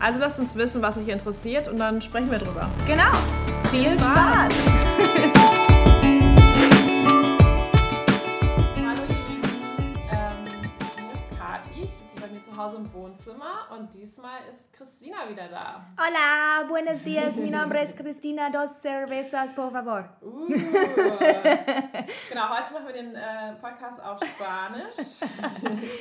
[0.00, 2.68] Also lasst uns wissen, was euch interessiert und dann sprechen wir drüber.
[2.86, 3.10] Genau.
[3.70, 4.52] Viel Spaß.
[4.98, 5.50] Hallo
[12.54, 15.86] zu Hause im Wohnzimmer und diesmal ist Christina wieder da.
[15.98, 17.36] Hola, buenos días.
[17.36, 18.48] Mi nombre es Cristina.
[18.50, 20.08] Dos cervezas, por favor.
[20.22, 20.48] Uh.
[22.28, 25.20] genau, heute machen wir den äh, Podcast auf Spanisch.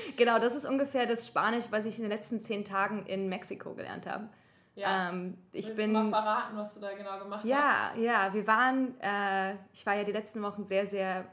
[0.17, 3.73] genau, das ist ungefähr das Spanisch, was ich in den letzten zehn Tagen in Mexiko
[3.73, 4.29] gelernt habe.
[4.75, 5.09] Ja.
[5.09, 7.97] Ähm, ich Willst bin, du mal verraten, was du da genau gemacht ja, hast?
[7.97, 11.25] ja, wir waren, äh, ich war ja die letzten Wochen sehr, sehr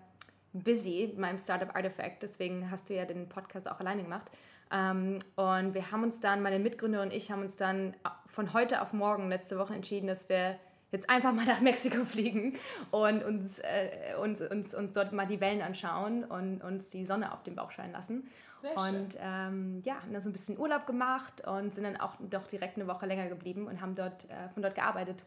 [0.54, 4.30] busy mit meinem Startup Artifact, deswegen hast du ja den Podcast auch alleine gemacht.
[4.72, 7.94] Ähm, und wir haben uns dann, meine Mitgründer und ich haben uns dann
[8.26, 10.58] von heute auf morgen letzte Woche entschieden, dass wir
[10.92, 12.56] jetzt einfach mal nach Mexiko fliegen
[12.90, 17.32] und uns, äh, uns, uns, uns dort mal die Wellen anschauen und uns die Sonne
[17.32, 18.28] auf den Bauch scheinen lassen.
[18.62, 22.14] Sehr und ähm, ja, haben dann so ein bisschen Urlaub gemacht und sind dann auch
[22.18, 25.24] doch direkt eine Woche länger geblieben und haben dort äh, von dort gearbeitet.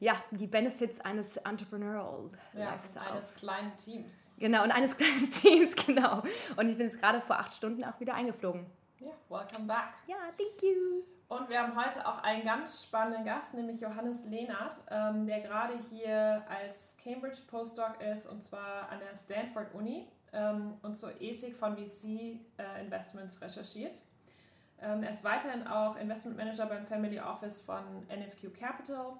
[0.00, 3.06] Ja, die Benefits eines Entrepreneurial Ja, Lifestyles.
[3.06, 4.32] eines kleinen Teams.
[4.38, 6.22] Genau, und eines kleinen Teams, genau.
[6.56, 8.66] Und ich bin jetzt gerade vor acht Stunden auch wieder eingeflogen.
[8.98, 9.94] Ja, welcome back.
[10.06, 11.02] Ja, thank you.
[11.28, 15.74] Und wir haben heute auch einen ganz spannenden Gast, nämlich Johannes Lehnert, ähm, der gerade
[15.90, 21.54] hier als Cambridge Postdoc ist und zwar an der Stanford Uni ähm, und zur Ethik
[21.56, 24.00] von VC-Investments recherchiert.
[24.82, 29.12] Ähm, er ist weiterhin auch Investment Manager beim Family Office von NFQ Capital,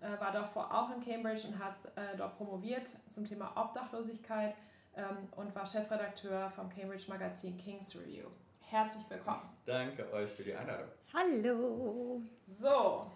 [0.00, 4.54] äh, war davor auch in Cambridge und hat äh, dort promoviert zum Thema Obdachlosigkeit
[4.96, 8.26] ähm, und war Chefredakteur vom Cambridge Magazin King's Review.
[8.60, 9.42] Herzlich willkommen.
[9.64, 10.88] Danke euch für die Einladung.
[11.14, 12.20] Hallo.
[12.48, 13.06] So,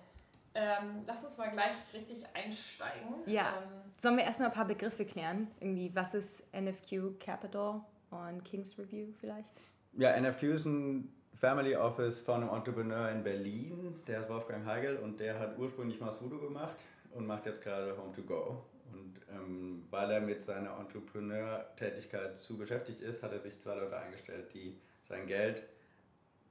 [0.54, 3.14] ähm, lass uns mal gleich richtig einsteigen.
[3.26, 3.54] Ja.
[3.62, 5.48] Ähm, Sollen wir erstmal ein paar Begriffe klären?
[5.60, 9.48] Irgendwie, was ist NFQ Capital und King's Review vielleicht?
[9.92, 14.98] Ja, NFQ ist ein Family Office von einem Entrepreneur in Berlin, der ist Wolfgang Heigel
[14.98, 16.76] und der hat ursprünglich mal Sudo gemacht
[17.14, 18.62] und macht jetzt gerade Home to Go.
[18.92, 23.96] Und ähm, weil er mit seiner Entrepreneur-Tätigkeit zu beschäftigt ist, hat er sich zwei Leute
[23.96, 24.76] eingestellt, die
[25.08, 25.62] sein Geld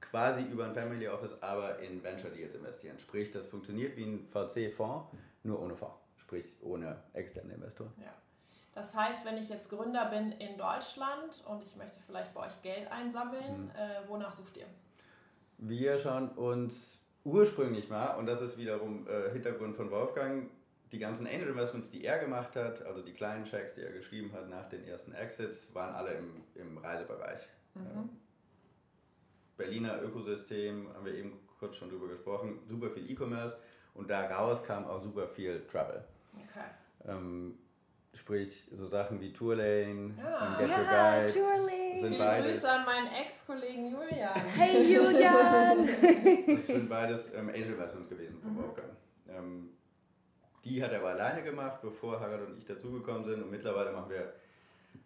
[0.00, 2.98] quasi über ein Family Office, aber in Venture Deals investieren.
[2.98, 5.06] Sprich, das funktioniert wie ein VC-Fonds,
[5.44, 5.94] nur ohne Fonds.
[6.16, 7.92] Sprich, ohne externe Investoren.
[8.02, 8.12] ja.
[8.74, 12.62] Das heißt, wenn ich jetzt Gründer bin in Deutschland und ich möchte vielleicht bei euch
[12.62, 13.70] Geld einsammeln, Mhm.
[13.70, 14.66] äh, wonach sucht ihr?
[15.58, 20.48] Wir schauen uns ursprünglich mal, und das ist wiederum äh, Hintergrund von Wolfgang,
[20.92, 24.32] die ganzen Angel Investments, die er gemacht hat, also die kleinen Checks, die er geschrieben
[24.32, 27.40] hat nach den ersten Exits, waren alle im, im Reisebereich.
[27.76, 28.08] Ähm,
[29.56, 33.60] Berliner Ökosystem, haben wir eben kurz schon drüber gesprochen, super viel E-Commerce
[33.94, 36.02] und daraus kam auch super viel Travel.
[36.34, 36.64] Okay.
[37.06, 37.58] Ähm,
[38.20, 40.58] sprich, so Sachen wie Tourlane, Ah.
[40.60, 42.00] ähm, Get Your Ja, Guide, Julie.
[42.00, 42.56] sind Viele beides.
[42.60, 44.34] Grüße an meinen Ex-Kollegen Julian.
[44.40, 45.88] Hey Julian.
[46.56, 48.56] Das sind beides ähm, Angel Investments gewesen von Mhm.
[48.58, 48.88] Wolfgang.
[49.28, 49.70] Ähm,
[50.64, 53.42] die hat er aber alleine gemacht, bevor Harald und ich dazugekommen sind.
[53.42, 54.32] Und mittlerweile machen wir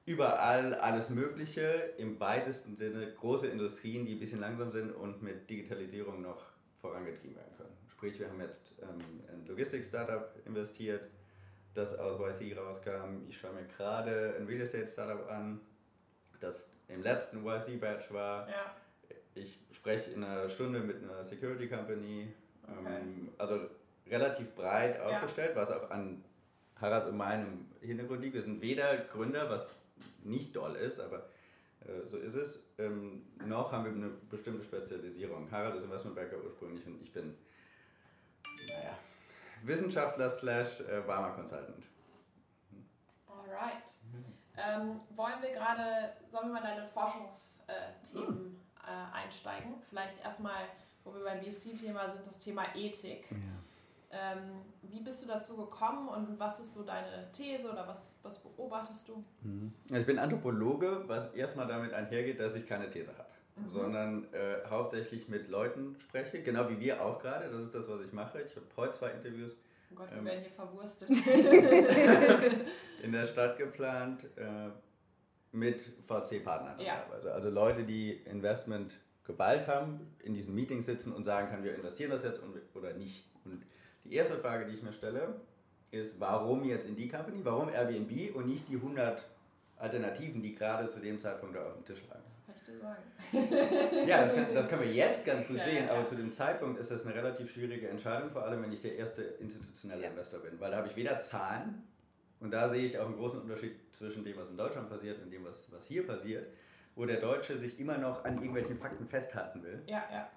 [0.06, 5.48] überall alles Mögliche, im weitesten Sinne große Industrien, die ein bisschen langsam sind und mit
[5.48, 6.42] Digitalisierung noch
[6.80, 7.76] vorangetrieben werden können.
[7.88, 8.98] Sprich, wir haben jetzt ähm,
[9.32, 11.08] ein Logistik-Startup investiert,
[11.74, 13.22] das aus YC rauskam.
[13.28, 15.60] Ich schaue mir gerade ein Real Estate-Startup an,
[16.40, 18.48] das im letzten YC-Batch war.
[18.48, 18.74] Ja,
[19.34, 22.28] Ich spreche in einer Stunde mit einer Security Company.
[22.62, 22.96] Okay.
[23.00, 23.60] Ähm, also
[24.06, 25.06] relativ breit Ja.
[25.08, 26.22] aufgestellt, was auch an
[26.80, 28.34] Harald und meinem Hintergrund liegt.
[28.34, 29.66] Wir sind weder Gründer, was
[30.22, 31.28] nicht doll ist, aber
[31.80, 32.64] äh, so ist es.
[32.78, 35.50] Ähm, noch haben wir eine bestimmte Spezialisierung.
[35.50, 37.34] Harald ist Investmentbanker ursprünglich und ich bin,
[38.68, 38.96] naja,
[39.66, 41.84] Wissenschaftler slash äh, Warmer Consultant.
[43.28, 43.96] alright.
[44.56, 48.56] Ähm, wollen wir gerade, sollen wir mal in deine Forschungsthemen
[48.86, 49.74] äh, einsteigen?
[49.88, 50.68] Vielleicht erstmal,
[51.02, 53.26] wo wir beim VC-Thema sind, das Thema Ethik.
[54.16, 58.38] Ähm, wie bist du dazu gekommen und was ist so deine These oder was, was
[58.38, 59.24] beobachtest du?
[59.88, 63.68] Also ich bin Anthropologe, was erstmal damit einhergeht, dass ich keine These habe, Mhm.
[63.70, 67.48] sondern äh, hauptsächlich mit Leuten spreche, genau wie wir auch gerade.
[67.50, 68.42] Das ist das, was ich mache.
[68.42, 69.62] Ich habe heute zwei Interviews
[69.92, 70.24] Oh Gott, wir Ähm.
[70.24, 71.08] werden hier verwurstet.
[73.02, 74.70] in der Stadt geplant äh,
[75.52, 76.96] mit VC-Partnern Ja.
[76.96, 77.32] teilweise.
[77.32, 82.10] Also Leute, die Investment Gewalt haben, in diesen Meetings sitzen und sagen können, wir investieren
[82.10, 82.40] das jetzt
[82.74, 83.24] oder nicht.
[83.44, 83.62] Und
[84.04, 85.36] die erste Frage, die ich mir stelle,
[85.92, 87.40] ist, warum jetzt in die Company?
[87.44, 89.24] Warum Airbnb und nicht die 100
[89.78, 92.23] Alternativen, die gerade zu dem Zeitpunkt da auf dem Tisch lagen?
[92.66, 93.02] Dir sagen.
[94.06, 96.06] ja, das, kann, das, können wir jetzt ganz gut Ja, sehen, aber ja.
[96.06, 99.22] zu dem Zeitpunkt ist das eine relativ schwierige Entscheidung, vor allem wenn ich der erste
[99.22, 100.06] institutionelle.
[100.06, 101.82] Investor bin, weil da habe ich weder Zahlen
[102.40, 105.30] und da sehe ich auch einen großen Unterschied zwischen dem, was in Deutschland passiert und
[105.30, 106.46] dem, was, was hier passiert,
[106.94, 109.82] wo der Deutsche sich immer noch an irgendwelchen Fakten festhalten will.
[109.86, 110.28] Ja, ja.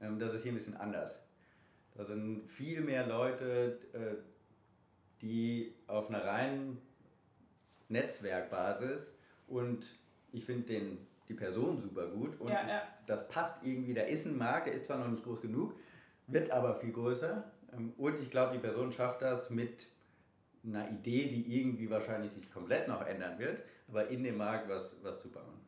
[0.00, 1.20] Ähm, das ist hier ein bisschen anders.
[1.94, 4.16] Da sind viel mehr Leute, äh,
[5.22, 6.80] die auf einer reinen
[7.88, 9.14] Netzwerkbasis
[9.46, 9.86] und
[10.32, 12.82] ich finde den die Person super gut und Ja, ja.
[13.06, 13.94] das passt irgendwie.
[13.94, 15.74] Da ist ein Markt, der ist zwar noch nicht groß genug,
[16.26, 19.86] wird aber viel größer ähm, und ich glaube, die Person schafft das mit
[20.66, 24.96] einer Idee, die irgendwie wahrscheinlich sich komplett noch ändern wird, aber in dem Markt was,
[25.02, 25.60] was zu bauen.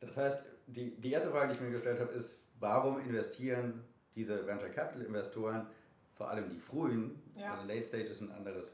[0.00, 3.82] Das heißt, die, die erste Frage, die ich mir gestellt habe, ist, warum investieren
[4.14, 5.66] diese Venture Capital Investoren,
[6.14, 7.54] vor allem die frühen, Ja.
[7.54, 8.70] also Late Stage ist ein anderes,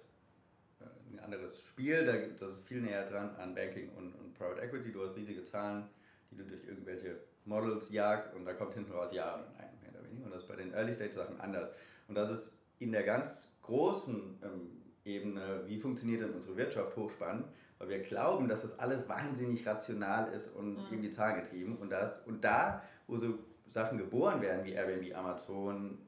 [0.81, 4.61] äh, ein anderes Spiel, da, das ist viel näher dran an Banking und, und Private
[4.63, 5.85] Equity, du hast riesige Zahlen,
[6.31, 9.91] die du durch irgendwelche Models jagst und da kommt hinten raus Ja oder Nein, mehr
[9.93, 10.27] oder weniger.
[10.27, 11.71] Und das ist bei den Early Stage Sachen anders.
[12.09, 17.47] Und das ist in der ganz großen ähm, Ebene, wie funktioniert denn unsere Wirtschaft, hochspannend,
[17.79, 20.87] weil wir glauben, dass das alles wahnsinnig rational ist und Mhm.
[20.91, 21.77] irgendwie zahlengetrieben.
[21.77, 25.99] Und, das, und da, wo so Sachen geboren werden, wie Airbnb, Amazon,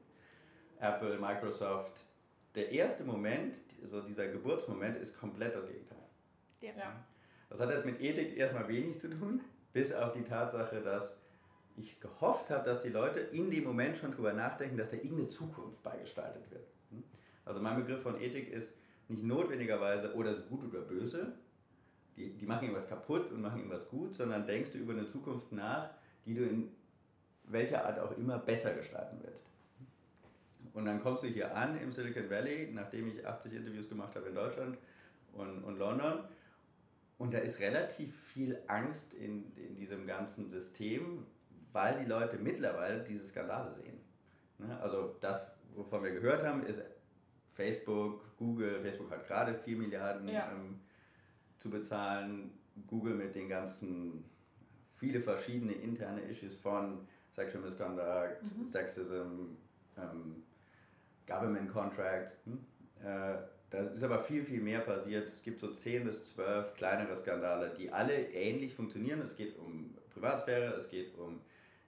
[0.79, 2.05] Apple, Microsoft,
[2.55, 3.57] der erste Moment,
[3.89, 5.97] so dieser Geburtsmoment, ist komplett das Gegenteil.
[6.61, 6.71] Ja.
[6.77, 7.05] Ja.
[7.49, 9.41] Das hat jetzt mit Ethik erstmal wenig zu tun,
[9.73, 11.17] bis auf die Tatsache, dass
[11.77, 15.27] ich gehofft habe, dass die Leute in dem Moment schon drüber nachdenken, dass da irgendeine
[15.27, 16.65] Zukunft beigestaltet wird.
[16.91, 17.03] Hm?
[17.43, 18.73] Also mein Begriff von Ethik ist
[19.07, 21.33] nicht notwendigerweise, oder ist gut oder böse,
[22.15, 25.51] die, die machen irgendwas kaputt und machen irgendwas gut, sondern denkst du über eine Zukunft
[25.51, 25.89] nach,
[26.25, 26.71] die du in
[27.43, 29.45] welcher Art auch immer besser gestalten willst.
[30.73, 34.27] Und dann kommst du hier an im Silicon Valley, nachdem ich 80 Interviews gemacht habe
[34.29, 34.77] in Deutschland
[35.33, 36.19] und, und London.
[37.17, 41.25] Und da ist relativ viel Angst in, in diesem ganzen System,
[41.71, 43.97] weil die Leute mittlerweile diese Skandale sehen.
[44.57, 44.77] Ne?
[44.81, 45.41] Also das,
[45.75, 46.81] wovon wir gehört haben, ist
[47.53, 50.51] Facebook, Google, Facebook hat gerade 4 Milliarden Ja.
[50.51, 50.79] ähm,
[51.59, 52.51] zu bezahlen,
[52.87, 54.25] Google mit den ganzen,
[54.95, 58.69] viele verschiedene interne Issues von Sexual Misconduct, Mhm.
[58.69, 59.55] Sexism,
[59.97, 60.43] ähm,
[61.27, 62.33] Government Contract.
[62.45, 62.65] Hm?
[63.03, 63.37] Äh,
[63.75, 65.27] da ist aber viel, viel mehr passiert.
[65.27, 69.21] Es gibt so 10 bis 12 kleinere Skandale, die alle ähnlich funktionieren.
[69.21, 71.41] Es geht um Privatsphäre, es geht um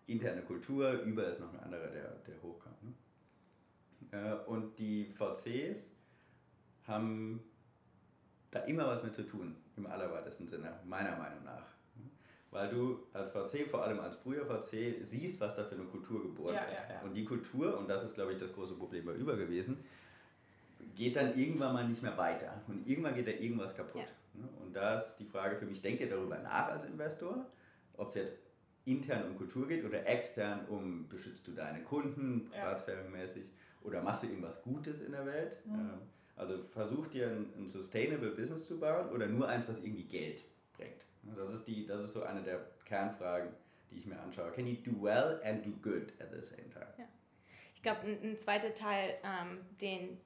[0.08, 2.74] interne Kultur, über ist noch ein anderer, der, der hochkam.
[2.82, 2.94] Ne?
[4.12, 5.90] Äh, und die VCs
[6.88, 7.42] haben
[8.52, 11.66] da immer was mit zu tun, im allerweitesten Sinne, meiner Meinung nach.
[12.50, 16.24] Weil du als VC, vor allem als früher VC, siehst, was da für eine Kultur
[16.24, 16.72] geboren Ja, wird.
[16.72, 17.02] ja, ja.
[17.02, 19.84] Und die Kultur, und das ist, glaube ich, das große Problem bei Über gewesen,
[20.98, 22.62] geht dann irgendwann mal nicht mehr weiter.
[22.68, 24.08] Und irgendwann geht da irgendwas kaputt.
[24.34, 24.48] Ne?
[24.64, 27.46] Und da ist die Frage für mich, denkt ihr darüber nach als Investor,
[27.96, 28.38] ob es jetzt
[28.86, 32.62] intern um Kultur geht oder extern um, beschützt du deine Kunden, Ja.
[32.62, 33.44] privatsphäremäßig,
[33.84, 35.66] oder machst du irgendwas Gutes in der Welt?
[35.66, 35.92] Mhm.
[36.36, 40.44] Also versuch dir ein, ein sustainable Business zu bauen oder nur eins, was irgendwie Geld
[40.76, 41.02] bringt.
[41.36, 43.50] Das ist, die, das ist so eine der Kernfragen,
[43.92, 44.52] die ich mir anschaue.
[44.52, 47.08] Can you do well and do good at the same time?
[47.76, 50.18] Ich glaube, ein, ein zweiter Teil, ähm, den,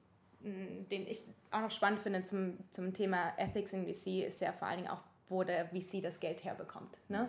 [0.42, 4.68] den ich auch noch spannend finde zum, zum Thema Ethics in VC, ist ja vor
[4.68, 6.96] allen Dingen auch, wo der VC das Geld herbekommt.
[7.08, 7.28] Ne?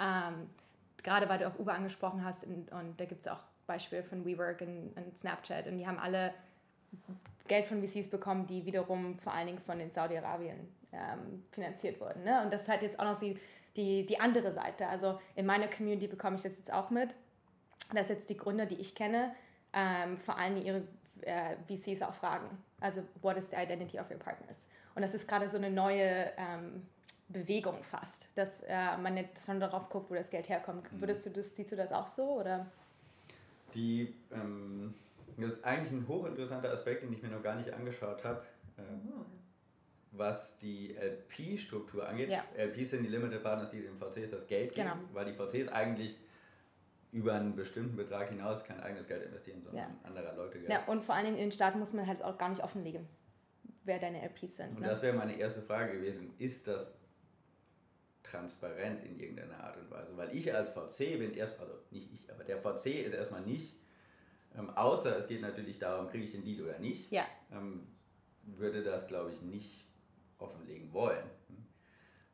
[0.00, 0.50] Ähm,
[1.02, 4.24] gerade weil du auch Uber angesprochen hast und, und da gibt es auch Beispiele von
[4.24, 6.34] WeWork und, und Snapchat und die haben alle
[7.48, 12.24] Geld von VCs bekommen, die wiederum vor allen Dingen von den Saudi-Arabien ähm, finanziert wurden.
[12.24, 12.42] Ne?
[12.42, 13.38] Und das ist halt jetzt auch noch die,
[13.76, 14.86] die, die andere Seite.
[14.88, 17.14] Also in meiner Community bekomme ich das jetzt auch mit,
[17.94, 19.34] dass jetzt die Gründer, die ich kenne,
[19.72, 20.82] ähm, vor allem ihre
[21.22, 22.46] äh, VCs auch fragen.
[22.80, 24.66] Also, what is the identity of your partners?
[24.94, 26.86] Und das ist gerade so eine neue ähm,
[27.28, 30.86] Bewegung fast, dass äh, man nicht schon darauf guckt, wo das Geld herkommt.
[31.00, 32.40] Würdest du das, siehst du das auch so?
[32.40, 32.66] Oder?
[33.74, 34.94] Die, ähm,
[35.36, 38.42] das ist eigentlich ein hochinteressanter Aspekt, den ich mir noch gar nicht angeschaut habe,
[38.78, 39.24] äh, Mhm.
[40.12, 42.30] was die LP-Struktur angeht.
[42.30, 42.42] Ja.
[42.56, 45.00] LPs sind die Limited Partners, die den VCs das Geld geben, Genau.
[45.12, 46.18] weil die VCs eigentlich
[47.12, 50.08] über einen bestimmten Betrag hinaus kein eigenes Geld investieren, sondern Ja.
[50.08, 50.70] anderer Leute Geld.
[50.70, 53.08] Ja, und vor allen Dingen in den Staaten muss man halt auch gar nicht offenlegen,
[53.84, 54.70] wer deine LPs sind.
[54.76, 54.86] Und Ne?
[54.88, 56.32] das wäre meine erste Frage gewesen.
[56.38, 56.92] Ist das
[58.22, 60.16] transparent in irgendeiner Art und Weise?
[60.16, 63.74] Weil ich als VC bin erst, also nicht ich, aber der VC ist erstmal nicht,
[64.56, 67.86] ähm, außer es geht natürlich darum, kriege ich den Deal oder nicht, Ja, ähm,
[68.44, 69.84] würde das, glaube ich, nicht
[70.38, 71.24] offenlegen wollen.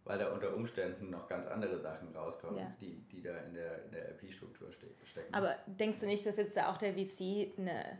[0.06, 2.72] Weil da unter Umständen noch ganz andere Sachen rauskommen, Ja.
[2.80, 5.34] die, die da in der, in der LP-Struktur ste stecken.
[5.34, 7.98] aber denkst du nicht, dass jetzt da auch der VC eine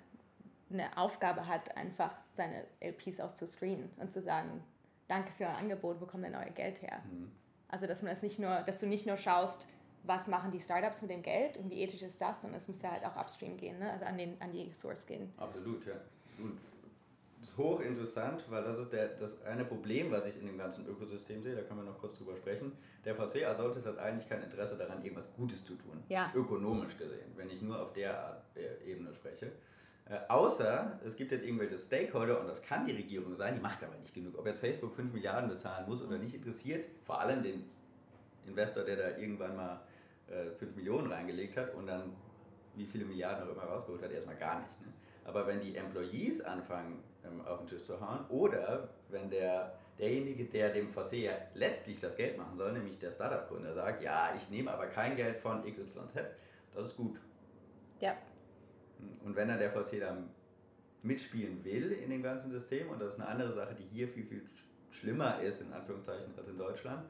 [0.70, 4.62] eine Aufgabe hat, einfach seine LPs auch zu screenen und zu sagen,
[5.08, 7.02] danke für euer Angebot, wo kommt denn euer Geld her?
[7.10, 7.30] Mhm.
[7.68, 9.66] Also dass man das nicht nur, dass du nicht nur schaust,
[10.02, 12.80] was machen die Startups mit dem Geld und wie ethisch ist das, sondern es muss
[12.82, 13.92] ja halt auch upstream gehen, ne?
[13.92, 15.32] also an, den, an die Source gehen.
[15.36, 15.94] Absolut, ja.
[16.38, 16.58] Und
[17.46, 21.42] ist hochinteressant, weil das ist der, das eine Problem, was ich in dem ganzen Ökosystem
[21.42, 22.72] sehe, da können wir noch kurz drüber sprechen.
[23.04, 26.30] Der VC als solches hat eigentlich kein Interesse daran, irgendwas Gutes zu tun, ja.
[26.34, 28.42] ökonomisch gesehen, wenn ich nur auf der Art,
[28.84, 29.52] Ebene spreche.
[30.08, 33.82] Äh, außer es gibt jetzt irgendwelche Stakeholder und das kann die Regierung sein, die macht
[33.82, 34.38] aber nicht genug.
[34.38, 37.64] Ob jetzt Facebook 5 Milliarden bezahlen muss oder nicht, interessiert vor allem den
[38.46, 39.80] Investor, der da irgendwann mal
[40.28, 42.12] äh, 5 Millionen reingelegt hat und dann
[42.76, 44.80] wie viele Milliarden auch immer rausgeholt hat, erstmal gar nicht.
[44.80, 44.88] Ne?
[45.26, 50.45] Aber wenn die Employees anfangen, ähm, auf den Tisch zu hauen oder wenn der, derjenige,
[50.45, 54.49] der dem VC ja letztlich das Geld machen soll, nämlich der Startup-Gründer, sagt, ja, ich
[54.50, 56.14] nehme aber kein Geld von XYZ,
[56.75, 57.18] das ist gut.
[58.00, 58.16] Ja,
[59.25, 60.16] und wenn dann der VC da
[61.02, 64.25] mitspielen will in dem ganzen System, und das ist eine andere Sache, die hier viel,
[64.25, 64.42] viel
[64.90, 67.06] schlimmer ist, in Anführungszeichen, als in Deutschland,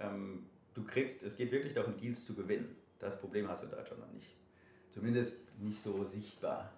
[0.00, 2.76] ähm, du kriegst, es geht wirklich darum, Deals zu gewinnen.
[2.98, 4.28] Das Problem hast du in Deutschland noch nicht.
[4.90, 6.72] Zumindest nicht so sichtbar.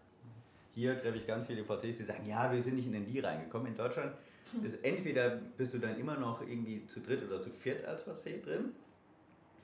[0.74, 3.24] Hier treffe ich ganz viele VCs, die sagen, ja, wir sind nicht in den Deal
[3.24, 3.68] reingekommen.
[3.68, 4.12] In Deutschland
[4.62, 8.42] ist entweder bist du dann immer noch irgendwie zu dritt oder zu viert als VC
[8.42, 8.72] drin,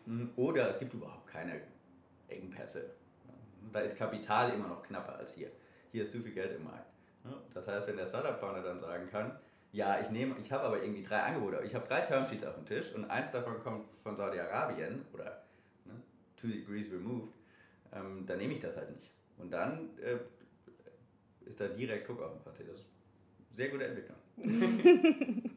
[0.07, 1.61] hm, oder es gibt überhaupt keine
[2.29, 2.91] Engpässe
[3.73, 5.51] da ist Kapital immer noch knapper als hier.
[5.93, 6.87] Hier ist zu viel Geld im Markt.
[7.53, 9.39] Das heißt, wenn der Startup-Founder dann sagen kann,
[9.73, 12.67] ja, ich nehme, ich habe aber irgendwie drei Angebote, ich habe drei Termsheets auf dem
[12.67, 15.45] Tisch und eins davon kommt von Saudi-Arabien oder
[15.85, 15.95] ne,
[16.37, 17.33] two degrees removed,
[17.93, 19.11] ähm, dann nehme ich das halt nicht.
[19.39, 20.17] Und dann äh,
[21.51, 22.65] ist da direkt Druck auf dem Party.
[22.67, 22.87] Das ist
[23.57, 24.17] sehr gute Entwicklung.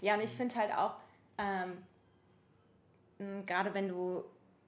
[0.00, 0.94] ja, und ich finde halt auch,
[1.38, 1.78] ähm,
[3.46, 4.24] gerade wenn du,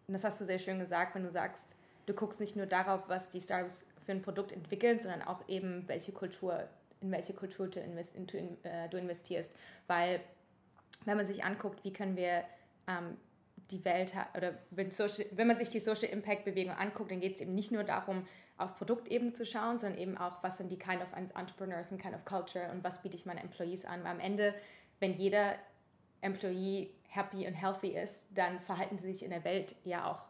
[0.08, 1.74] das hast du sehr schön gesagt, wenn du sagst,
[2.06, 5.86] du guckst nicht nur darauf, was die Startups für ein Produkt entwickeln, sondern auch eben,
[5.88, 6.68] welche Kultur,
[7.00, 9.56] in welche Kultur du, äh, investierst.
[9.86, 10.20] Weil,
[11.04, 12.44] wenn man sich anguckt, wie können wir
[12.86, 13.16] ähm,
[13.70, 17.36] die Welt, oder wenn, Social, wenn man sich die Social Impact Bewegung anguckt, dann geht
[17.36, 18.26] es eben nicht nur darum,
[18.60, 22.14] auf Produktebene zu schauen, sondern eben auch, was sind die Kind of Entrepreneurs und Kind
[22.14, 24.04] of Culture und was biete ich meinen Employees an.
[24.04, 24.54] Weil am Ende,
[24.98, 25.54] wenn jeder
[26.20, 30.22] Employee happy und healthy ist, dann verhalten sie sich in der Welt ja auch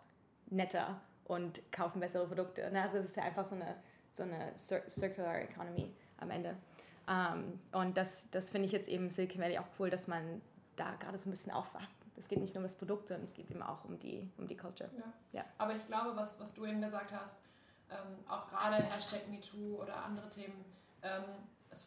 [0.47, 2.71] netter und kaufen bessere Produkte.
[2.71, 2.83] Ne?
[2.83, 3.77] Also es ist ja einfach so eine,
[4.11, 6.57] so eine Cir Circular Economy am Ende.
[7.09, 10.41] Ähm, und das, das finde ich jetzt eben Silicon Valley auch cool, dass man
[10.77, 11.89] da gerade so ein bisschen aufwacht.
[12.17, 14.47] Es geht nicht nur um das Produkt, sondern es geht eben auch um die, um
[14.47, 14.91] die Culture.
[14.97, 15.13] Ja.
[15.33, 15.45] ja.
[15.59, 17.37] Aber ich glaube, was, was du eben gesagt hast,
[17.91, 20.65] ähm, auch gerade Hashtag MeToo oder andere Themen,
[21.03, 21.25] ähm,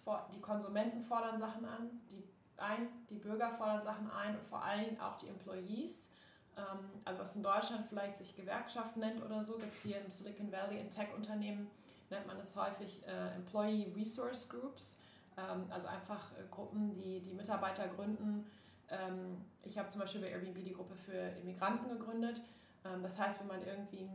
[0.04, 2.24] for die Konsumenten fordern Sachen an, die
[2.58, 6.10] ein, die Bürger fordern Sachen ein und vor Dingen auch die Employees.
[6.58, 10.10] Ähm, also was in Deutschland vielleicht sich Gewerkschaft nennt oder so, gibt es hier in
[10.10, 11.70] Silicon Valley in Tech-Unternehmen,
[12.10, 15.00] nennt man es häufig äh, Employee Resource Groups,
[15.38, 18.46] ähm, also einfach äh, Gruppen, die die Mitarbeiter gründen.
[18.90, 22.42] Ähm, ich habe zum Beispiel bei Airbnb die Gruppe für Immigranten gegründet.
[22.86, 24.10] Ähm, das heißt, wenn man irgendwie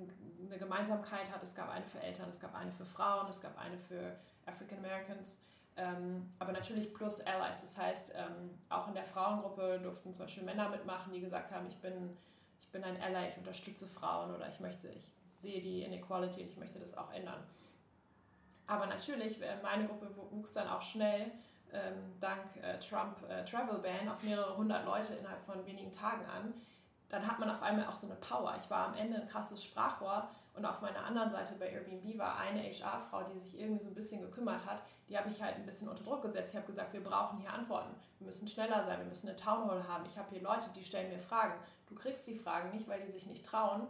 [0.45, 3.59] eine Gemeinsamkeit hat, es gab eine für Eltern, es gab eine für Frauen, es gab
[3.59, 5.41] eine für African Americans,
[5.77, 7.61] ähm, aber natürlich plus Allies.
[7.61, 11.67] Das heißt, ähm, auch in der Frauengruppe durften zum Beispiel Männer mitmachen, die gesagt haben,
[11.69, 12.17] ich bin,
[12.61, 16.49] ich bin ein Ally, ich unterstütze Frauen oder ich möchte, ich sehe die Inequality und
[16.49, 17.43] ich möchte das auch ändern.
[18.67, 21.31] Aber natürlich, äh, meine Gruppe wuchs dann auch schnell
[22.19, 26.55] dank äh, Trump äh, Travel Ban auf mehrere hundert Leute innerhalb von wenigen Tagen an.
[27.09, 28.55] Dann hat man auf einmal auch so eine Power.
[28.63, 32.37] Ich war am Ende ein krasses Sprachrohr und auf meiner anderen Seite bei Airbnb war
[32.39, 34.83] eine HR-Frau, die sich irgendwie so ein bisschen gekümmert hat.
[35.09, 36.53] Die habe ich halt ein bisschen unter Druck gesetzt.
[36.53, 37.95] Ich habe gesagt, wir brauchen hier Antworten.
[38.19, 40.05] Wir müssen schneller sein, wir müssen eine Townhall haben.
[40.07, 41.55] Ich habe hier Leute, die stellen mir Fragen.
[41.87, 43.87] Du kriegst die Fragen nicht, weil die sich nicht trauen,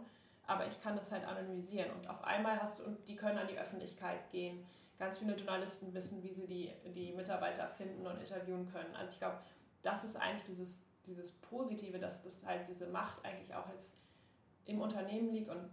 [0.47, 1.91] aber ich kann das halt anonymisieren.
[1.91, 4.65] Und auf einmal hast du, und die können an die Öffentlichkeit gehen.
[4.97, 8.95] Ganz viele Journalisten wissen, wie sie die, die Mitarbeiter finden und interviewen können.
[8.95, 9.39] Also ich glaube,
[9.81, 13.95] das ist eigentlich dieses, dieses Positive, dass das halt diese Macht eigentlich auch jetzt
[14.65, 15.69] im Unternehmen liegt und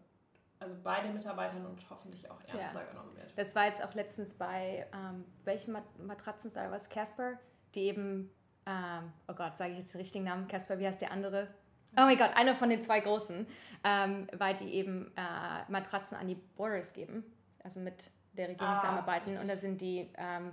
[0.58, 2.90] also bei den Mitarbeitern und hoffentlich auch ernster ja.
[2.90, 3.30] genommen wird.
[3.36, 6.88] Das war jetzt auch letztens bei, ähm, welchen Mat Matratzen da was?
[6.88, 7.38] Casper,
[7.74, 8.30] die eben,
[8.64, 11.48] ähm, oh Gott, sage ich jetzt den richtigen Namen, Casper, wie heißt der andere?
[11.92, 13.46] Oh mein Gott, einer von den zwei großen,
[13.84, 17.22] ähm, weil die eben äh, Matratzen an die Borders geben,
[17.62, 19.30] also mit der Regierung ah, zusammenarbeiten.
[19.30, 19.42] Richtig.
[19.42, 20.52] Und da sind die, ähm,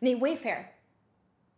[0.00, 0.66] nee, Wayfair.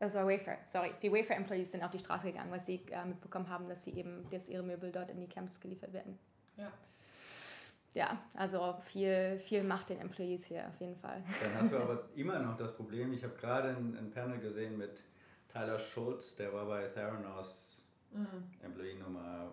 [0.00, 0.90] Das war Wayfair, sorry.
[1.02, 4.28] Die Wayfair-Employees sind auf die Straße gegangen, weil sie äh, mitbekommen haben, dass sie eben,
[4.30, 6.19] dass ihre Möbel dort in die Camps geliefert werden.
[6.57, 6.73] Ja
[7.95, 11.23] ja, also viel, viel Macht den Employees hier auf jeden Fall.
[11.42, 14.78] Dann hast du aber immer noch das Problem, ich habe gerade ein, ein, Panel gesehen
[14.78, 15.02] mit
[15.52, 18.45] Tyler Schultz, der war bei Theranos mhm.
[18.62, 19.52] Employee Nummer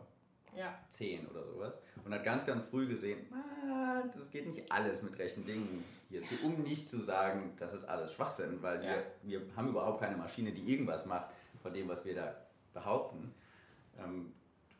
[0.55, 0.77] ja.
[0.91, 5.17] 10 oder sowas und hat ganz, ganz früh gesehen, ah, das geht nicht alles mit
[5.17, 8.91] rechten Dingen hier, um nicht zu sagen, das ist alles Schwachsinn, weil ja.
[9.23, 11.27] wir, wir haben überhaupt keine Maschine, die irgendwas macht
[11.61, 12.35] von dem, was wir da
[12.73, 13.33] behaupten.
[13.99, 14.33] Ähm,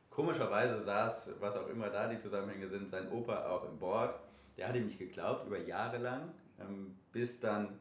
[0.10, 4.20] komischerweise saß, was auch immer da die Zusammenhänge sind, sein Opa auch im Board.
[4.58, 7.78] Der hat ihm nicht geglaubt, über Jahre lang, ähm, bis dann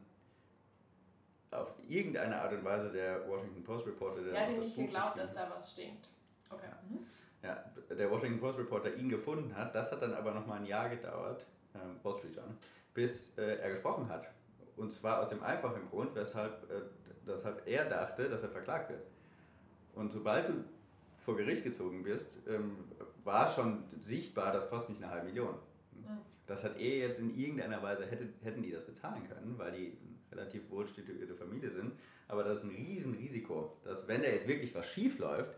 [1.51, 4.21] auf irgendeine Art und Weise der Washington Post Reporter.
[4.21, 6.09] Der, der hat ihm nicht geglaubt, dass da was stinkt.
[6.49, 6.67] Okay.
[6.69, 6.77] Ja.
[6.89, 7.05] Mhm.
[7.41, 7.95] ja.
[7.95, 9.73] der Washington Post Reporter ihn gefunden hat.
[9.73, 12.55] Das hat dann aber noch mal ein Jahr gedauert, ähm, Wall Street Journal,
[12.97, 14.27] bis äh, er gesprochen hat.
[14.75, 16.81] Und zwar aus dem einfachen Grund, weshalb, äh,
[17.25, 19.03] weshalb er dachte, dass er verklagt wird.
[19.93, 20.53] Und sobald du
[21.23, 22.85] vor Gericht gezogen wirst, ähm,
[23.23, 25.53] war schon sichtbar, das kostet mich eine halbe Million.
[26.47, 29.97] Das hat er jetzt in irgendeiner Weise, hätte, hätten die das bezahlen können, weil die
[30.31, 31.91] relativ wohlstituierte Familie sind.
[32.27, 35.53] Aber das ist ein Riesenrisiko, dass wenn da jetzt wirklich was schief läuft,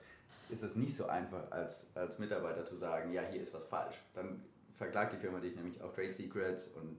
[0.50, 3.96] ist es nicht so einfach als, als Mitarbeiter zu sagen, ja, hier ist was falsch.
[4.13, 4.41] Dann
[4.75, 6.98] verklagt die Firma dich nämlich auf Trade Secrets und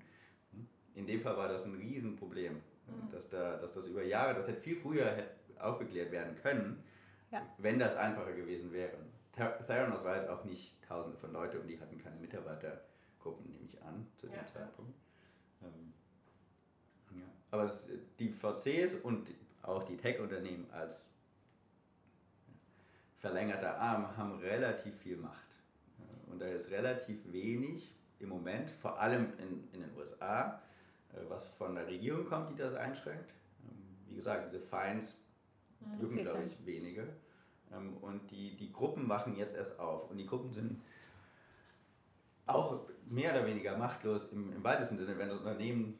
[0.94, 3.10] in dem Fall war das ein Riesenproblem, mhm.
[3.12, 5.24] dass, da, dass das über Jahre, das hätte viel früher
[5.58, 6.82] aufgeklärt werden können,
[7.30, 7.46] ja.
[7.58, 8.96] wenn das einfacher gewesen wäre.
[9.32, 13.80] Theranos war jetzt auch nicht tausende von Leute und die hatten keine Mitarbeitergruppen, nehme ich
[13.82, 14.94] an, zu dem ja, Zeitpunkt.
[15.62, 15.92] Ähm,
[17.18, 17.26] ja.
[17.50, 19.30] Aber es, die VCs und
[19.62, 21.08] auch die Tech-Unternehmen als
[23.18, 25.46] verlängerter Arm haben relativ viel Macht.
[26.26, 30.69] Und da ist relativ wenig im Moment, vor allem in, in den USA, äh,
[31.28, 33.30] was von der Regierung kommt, die das einschränkt.
[33.68, 35.16] Ähm, wie gesagt, diese Fines
[36.00, 37.08] jucken, glaube ich, wenige.
[37.72, 40.10] Ähm, und die, die Gruppen wachen jetzt erst auf.
[40.10, 40.80] Und die Gruppen sind
[42.46, 45.18] auch mehr oder weniger machtlos im, im weitesten Sinne.
[45.18, 45.98] Wenn das Unternehmen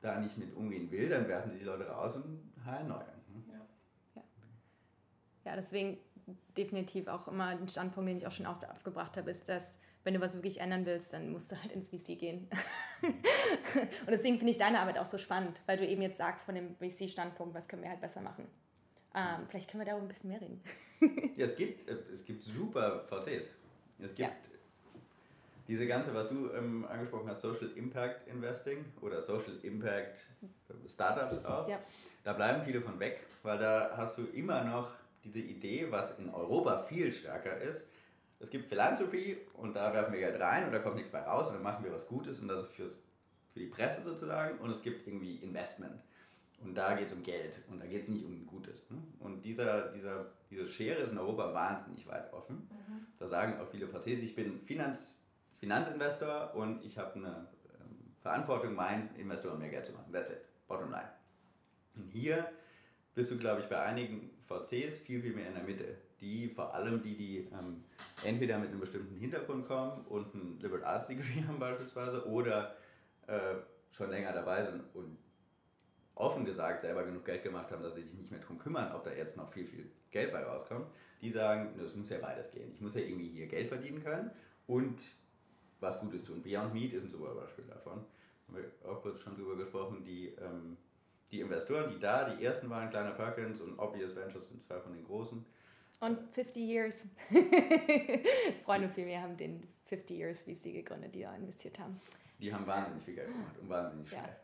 [0.00, 2.94] da nicht mit umgehen will, dann werfen sie die Leute raus und heilen neu.
[2.96, 3.66] Ja.
[4.16, 4.22] Ja.
[5.44, 5.98] ja, deswegen
[6.56, 10.14] definitiv auch immer ein Standpunkt, den ich auch schon oft aufgebracht habe, ist, dass wenn
[10.14, 12.48] du was wirklich ändern willst, dann musst du halt ins VC gehen.
[13.02, 16.54] und deswegen finde ich deine Arbeit auch so spannend, weil du eben jetzt sagst von
[16.54, 18.46] dem VC-Standpunkt, was können wir halt besser machen.
[19.14, 20.62] Ähm, vielleicht können wir darüber ein bisschen mehr reden.
[21.36, 23.54] ja, es gibt, äh, es gibt super VCs.
[23.98, 24.30] Es gibt ja.
[25.68, 30.18] diese ganze, was du ähm, angesprochen hast, Social Impact Investing oder Social Impact
[30.88, 31.68] Startups auch.
[31.68, 31.78] Ja.
[32.24, 34.90] Da bleiben viele von weg, weil da hast du immer noch
[35.24, 37.86] diese Idee, was in Europa viel stärker ist.
[38.42, 41.48] Es gibt Philanthropy und da werfen wir Geld rein und da kommt nichts bei raus
[41.48, 42.98] und dann machen wir was Gutes und das ist fürs,
[43.52, 46.02] für die Presse sozusagen und es gibt irgendwie Investment.
[46.64, 48.88] Und da geht es um Geld und da geht es nicht um Gutes.
[48.90, 48.98] Ne?
[49.20, 52.68] Und dieser, dieser, diese Schere ist in Europa wahnsinnig weit offen.
[52.70, 53.06] Mhm.
[53.18, 55.14] Da sagen auch viele VCs, ich bin Finanz,
[55.58, 57.48] Finanzinvestor und ich habe eine
[57.80, 60.12] ähm, Verantwortung, meinen Investoren mehr Geld zu machen.
[60.12, 60.40] That's it.
[60.66, 61.10] Bottom line.
[61.94, 62.50] Und hier
[63.14, 65.96] bist du, glaube ich, bei einigen VCs viel, viel mehr in der Mitte.
[66.22, 67.84] Die, vor allem die, die ähm,
[68.24, 72.76] entweder mit einem bestimmten Hintergrund kommen und ein Liberal Arts Degree haben beispielsweise oder
[73.26, 73.56] äh,
[73.90, 75.18] schon länger dabei sind und
[76.14, 79.04] offen gesagt selber genug Geld gemacht haben, dass sie sich nicht mehr darum kümmern, ob
[79.04, 80.86] da jetzt noch viel, viel Geld bei rauskommt,
[81.20, 82.70] die sagen, es muss ja beides gehen.
[82.74, 84.30] Ich muss ja irgendwie hier Geld verdienen können
[84.66, 85.00] und
[85.80, 86.42] was Gutes tun.
[86.42, 88.04] Beyond Meat ist ein super Beispiel davon.
[88.46, 90.04] Haben wir auch kurz schon drüber gesprochen.
[90.04, 90.76] Die, ähm,
[91.30, 94.92] die Investoren, die da, die ersten waren, Kleiner Perkins und Obvious Ventures sind zwei von
[94.92, 95.44] den großen.
[96.02, 97.04] Und 50 Years.
[98.64, 102.00] Freunde von mir haben den 50 Years VC gegründet, die da investiert haben.
[102.40, 104.36] Die haben wahnsinnig viel Geld gemacht und wahnsinnig schnell.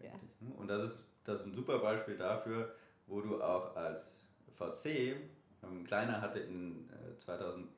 [0.00, 0.08] Ja.
[0.08, 0.12] Ja.
[0.58, 2.74] Und das ist das ist ein super Beispiel dafür,
[3.08, 4.22] wo du auch als
[4.56, 5.16] VC,
[5.62, 7.68] ähm, Kleiner hatte in äh, 2002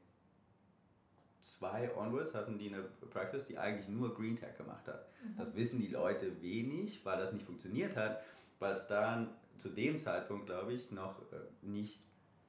[1.97, 5.09] onwards, hatten die eine Practice, die eigentlich nur Green Tech gemacht hat.
[5.25, 5.37] Mhm.
[5.39, 8.23] Das wissen die Leute wenig, weil das nicht funktioniert hat,
[8.59, 11.99] weil es dann zu dem Zeitpunkt, glaube ich, noch äh, nicht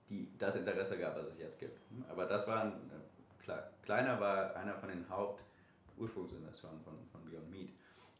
[0.09, 1.79] die, das Interesse gab, was es jetzt gibt.
[1.91, 7.49] Hm, aber das war ein, äh, Kleiner war einer von den Hauptursprungsinvestoren von, von Beyond
[7.49, 7.69] Meat.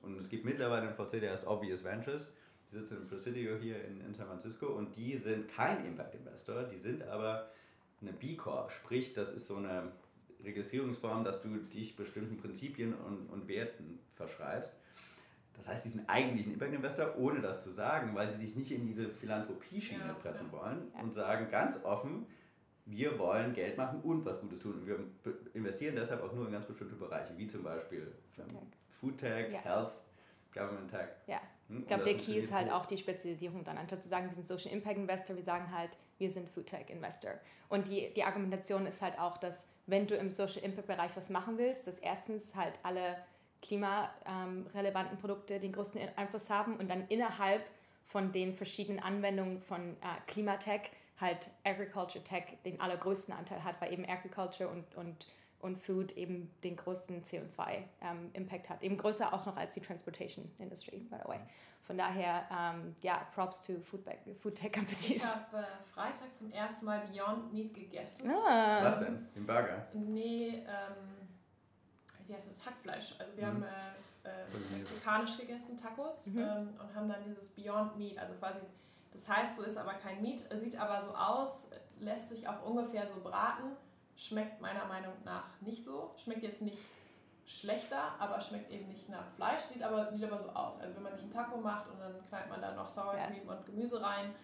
[0.02, 2.30] Und es gibt mittlerweile einen VC, der heißt Obvious Ventures
[2.71, 6.63] die sitzen im Presidio hier in, in San Francisco und die sind kein Impact Investor,
[6.63, 7.49] die sind aber
[8.02, 9.91] eine B Corp, sprich, das ist so eine
[10.43, 14.75] Registrierungsform, dass du dich bestimmten Prinzipien und, und Werten verschreibst.
[15.60, 18.56] Das heißt, die sind eigentlich ein Impact Investor, ohne das zu sagen, weil sie sich
[18.56, 20.58] nicht in diese Philanthropie-Schiene ja, pressen ja.
[20.58, 21.02] wollen ja.
[21.02, 22.26] und sagen ganz offen,
[22.86, 24.74] wir wollen Geld machen und was Gutes tun.
[24.74, 25.00] Und wir
[25.54, 28.12] investieren deshalb auch nur in ganz bestimmte Bereiche, wie zum Beispiel
[29.00, 29.91] Food Tech, Health,
[30.54, 31.10] Government Tech.
[31.28, 31.41] Ja.
[31.67, 31.82] Hm?
[31.82, 33.78] Ich glaube, der Key ist halt auch die Spezialisierung dann.
[33.78, 36.89] Anstatt zu sagen, wir sind Social Impact Investor, wir sagen halt, wir sind Food Tech
[36.89, 37.32] Investor.
[37.67, 41.30] Und die, die Argumentation ist halt auch, dass wenn du im Social Impact Bereich was
[41.30, 43.17] machen willst, dass erstens halt alle
[43.62, 47.63] klimarelevanten Produkte den größten Einfluss haben und dann innerhalb
[48.08, 53.93] von den verschiedenen Anwendungen von äh, Klimatech halt Agriculture Tech den allergrößten Anteil hat, weil
[53.93, 55.26] eben Agriculture und, und
[55.62, 58.82] und Food eben den größten CO2-Impact ähm, hat.
[58.82, 61.39] Eben größer auch noch als die Transportation Industry, by the way.
[61.84, 64.02] Von daher, ähm, ja, Props to Food,
[64.41, 65.10] Food Tech Companies.
[65.10, 68.30] Ich habe äh, Freitag zum ersten Mal Beyond Meat gegessen.
[68.30, 68.84] Ah.
[68.84, 69.28] Was denn?
[69.36, 69.88] Im Burger?
[69.93, 71.18] Nee, ähm,
[72.30, 72.65] wie heißt das?
[72.65, 73.15] Hackfleisch.
[73.20, 73.52] Also wir mhm.
[73.52, 73.63] haben
[74.24, 76.39] äh, äh, mexikanisch gegessen, Tacos, mhm.
[76.39, 78.60] ähm, und haben dann dieses Beyond Meat, also quasi,
[79.12, 83.08] das heißt, so ist aber kein Meat, sieht aber so aus, lässt sich auch ungefähr
[83.08, 83.72] so braten,
[84.15, 86.78] schmeckt meiner Meinung nach nicht so, schmeckt jetzt nicht
[87.46, 90.80] schlechter, aber schmeckt eben nicht nach Fleisch, sieht aber, sieht aber so aus.
[90.80, 93.48] Also wenn man sich einen Taco macht und dann knallt man da noch Sour Cream
[93.48, 93.54] ja.
[93.54, 94.36] und Gemüse rein,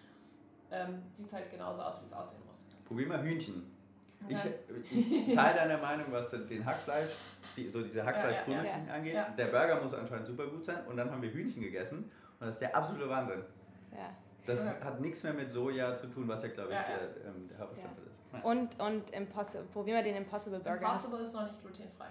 [0.72, 2.64] ähm, sieht es halt genauso aus, wie es aussehen muss.
[2.84, 3.75] Probier mal Hühnchen.
[4.28, 4.38] Ich,
[5.28, 7.10] ich teile deine Meinung, was den Hackfleisch,
[7.56, 9.16] die, so diese Hackfleischbrötchen ja, ja, angeht.
[9.36, 12.56] Der Burger muss anscheinend super gut sein und dann haben wir Hühnchen gegessen und das
[12.56, 13.42] ist der absolute Wahnsinn.
[14.46, 17.58] Das hat nichts mehr mit Soja zu tun, was ja, glaube ich, der, ähm, der
[17.58, 18.44] Hauptbestandteil ist.
[18.44, 20.86] Und, und Impossible, probieren wir den Impossible Burger.
[20.86, 22.06] Impossible ist noch nicht glutenfrei.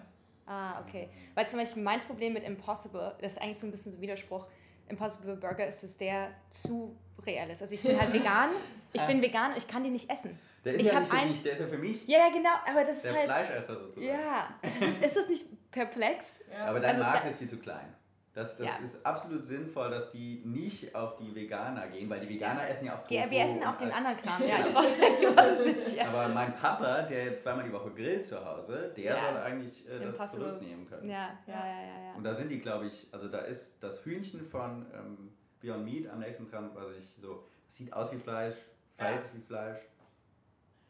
[0.45, 1.09] Ah, okay.
[1.33, 4.01] Weil zum Beispiel mein Problem mit Impossible, das ist eigentlich so ein bisschen so ein
[4.01, 4.45] Widerspruch.
[4.87, 7.61] Impossible Burger ist, dass der zu real ist.
[7.61, 8.49] Also ich bin halt vegan,
[8.93, 10.37] ich bin vegan, ich kann die nicht essen.
[10.65, 12.07] Der ist ich ja nicht für ein, mich, der ist ja für mich.
[12.07, 13.29] Ja, genau, aber das der ist halt...
[13.29, 14.07] Der Fleischesser sozusagen.
[14.07, 16.39] Ja, ist, ist, das nicht perplex?
[16.51, 16.67] Ja.
[16.67, 17.93] Aber dein also, Markt ist viel zu klein.
[18.33, 18.75] Das, das ja.
[18.77, 22.95] ist absolut sinnvoll, dass die nicht auf die Veganer gehen, weil die Veganer essen ja
[22.95, 23.13] auch Tofu.
[23.13, 24.41] Ja, wir essen auch den anderen Kram.
[24.47, 25.97] Ja, ich weiß, es nicht.
[25.97, 26.07] Ja.
[26.07, 29.19] Aber mein Papa, der zweimal die Woche grillt zu Hause, der ja.
[29.19, 31.09] soll eigentlich äh, das Produkt nehmen können.
[31.09, 34.45] Ja, ja, ja, ja, Und da sind die, glaube ich, also da ist das Hühnchen
[34.45, 38.55] von ähm, Beyond Meat am nächsten dran, was ich so, sieht aus wie Fleisch,
[38.97, 39.79] fällt wie Fleisch.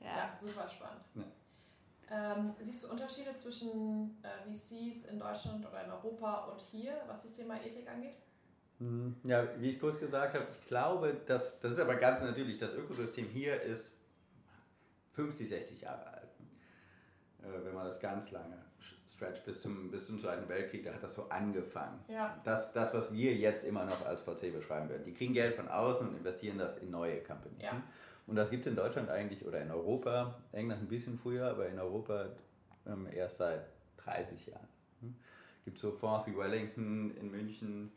[0.06, 1.02] Ja, super spannend.
[2.12, 7.24] Ähm, siehst du Unterschiede zwischen äh, VCs in Deutschland oder in Europa und hier, was
[7.24, 8.16] das Thema Ethik angeht?
[8.80, 12.58] Hm, ja, wie ich kurz gesagt habe, ich glaube, dass, das ist aber ganz natürlich,
[12.58, 13.92] das Ökosystem hier ist
[15.14, 16.30] 50, 60 Jahre alt.
[17.42, 18.58] Äh, wenn man das ganz lange
[19.16, 22.00] stretch bis zum, bis zum Zweiten Weltkrieg, da hat das so angefangen.
[22.08, 22.40] Ja.
[22.44, 25.06] Das, das, was wir jetzt immer noch als VC beschreiben würden.
[25.06, 27.64] Die kriegen Geld von außen und investieren das in neue Companies.
[27.64, 27.82] Ja.
[28.28, 31.68] Und das gibt es in Deutschland eigentlich oder in Europa, England ein bisschen früher, aber
[31.68, 32.30] in Europa
[32.88, 34.68] ähm, erst seit 30 Jahren.
[34.98, 35.16] Es hm?
[35.66, 37.92] gibt so Fonds wie Wellington in München,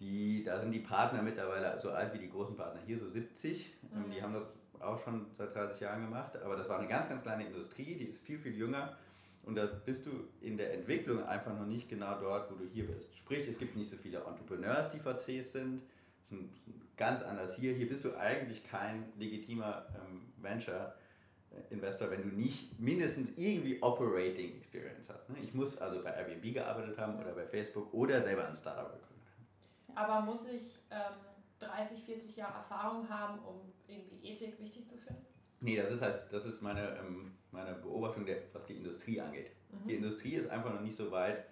[0.00, 3.72] die, da sind die Partner mittlerweile so alt wie die großen Partner hier, so 70.
[3.94, 4.10] Ähm, mhm.
[4.10, 7.22] Die haben das auch schon seit 30 Jahren gemacht, aber das war eine ganz, ganz
[7.22, 8.96] kleine Industrie, die ist viel, viel jünger.
[9.44, 12.86] Und da bist du in der Entwicklung einfach noch nicht genau dort, wo du hier
[12.86, 13.16] bist.
[13.16, 15.82] Sprich, es gibt nicht so viele Entrepreneurs, die VCs sind.
[16.30, 17.74] Das ist ganz anders hier.
[17.74, 25.08] Hier bist du eigentlich kein legitimer ähm, Venture-Investor, wenn du nicht mindestens irgendwie Operating Experience
[25.08, 25.28] hast.
[25.30, 25.36] Ne?
[25.42, 29.26] Ich muss also bei Airbnb gearbeitet haben oder bei Facebook oder selber ein Startup gegründet
[29.30, 29.94] haben.
[29.94, 31.14] Aber muss ich ähm,
[31.60, 35.24] 30, 40 Jahre Erfahrung haben, um irgendwie Ethik wichtig zu finden?
[35.60, 39.50] Nee, das ist halt, das ist meine, ähm, meine Beobachtung, der, was die Industrie angeht.
[39.70, 39.88] Mhm.
[39.88, 41.44] Die Industrie ist einfach noch nicht so weit,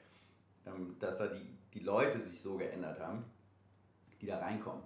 [0.67, 3.25] ähm, dass da die, die Leute sich so geändert haben,
[4.25, 4.83] die da reinkommen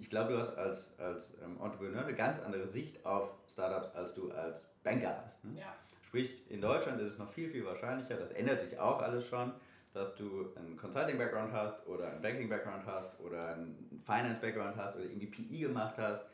[0.00, 4.14] ich glaube, du hast als, als ähm, Entrepreneur eine ganz andere Sicht auf Startups, als
[4.14, 5.44] du als Banker hast.
[5.44, 5.60] Ne?
[5.60, 5.74] Ja.
[6.06, 9.52] Sprich, in Deutschland ist es noch viel, viel wahrscheinlicher, das ändert sich auch alles schon,
[9.92, 15.26] dass du einen Consulting-Background hast oder einen Banking-Background hast oder einen Finance-Background hast oder irgendwie
[15.26, 16.24] PI gemacht hast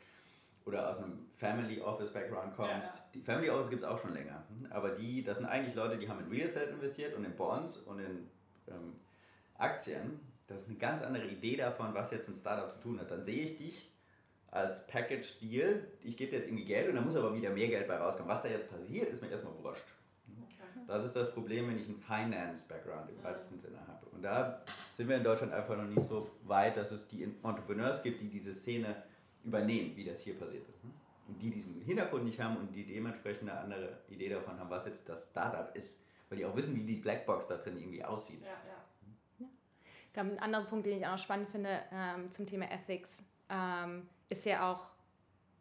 [0.64, 2.70] oder aus einem Family Office-Background kommst.
[2.70, 3.04] Ja, ja.
[3.14, 4.44] Die Family Office gibt es auch schon länger.
[4.48, 4.70] Hm?
[4.70, 7.78] Aber die, das sind eigentlich Leute, die haben in Real Estate investiert und in Bonds
[7.78, 8.28] und in
[8.68, 8.94] ähm,
[9.59, 13.11] Aktien das ist eine ganz andere Idee davon, was jetzt ein Startup zu tun hat.
[13.11, 13.90] Dann sehe ich dich
[14.50, 17.88] als Package-Deal, ich gebe dir jetzt irgendwie Geld und dann muss aber wieder mehr Geld
[17.88, 18.28] bei rauskommen.
[18.28, 19.85] Was da jetzt passiert, ist mir erstmal wurscht.
[20.28, 20.80] Okay.
[20.87, 24.06] Das ist das Problem, wenn ich einen Finance-Background im weitesten Sinne habe.
[24.12, 24.62] Und da
[24.96, 28.28] sind wir in Deutschland einfach noch nicht so weit, dass es die Entrepreneurs gibt, die
[28.28, 29.02] diese Szene
[29.44, 30.78] übernehmen, wie das hier passiert ist.
[31.28, 34.87] Und die diesen Hintergrund nicht haben und die dementsprechend eine andere Idee davon haben, was
[34.87, 35.98] jetzt das Startup ist.
[36.28, 38.40] Weil die auch wissen, wie die Blackbox da drin irgendwie aussieht.
[38.42, 38.86] Ja, ja
[40.16, 44.09] glaube, ein anderer Punkt, den ich auch noch spannend finde ähm, zum Thema Ethics, ähm,
[44.29, 44.90] ist ja auch,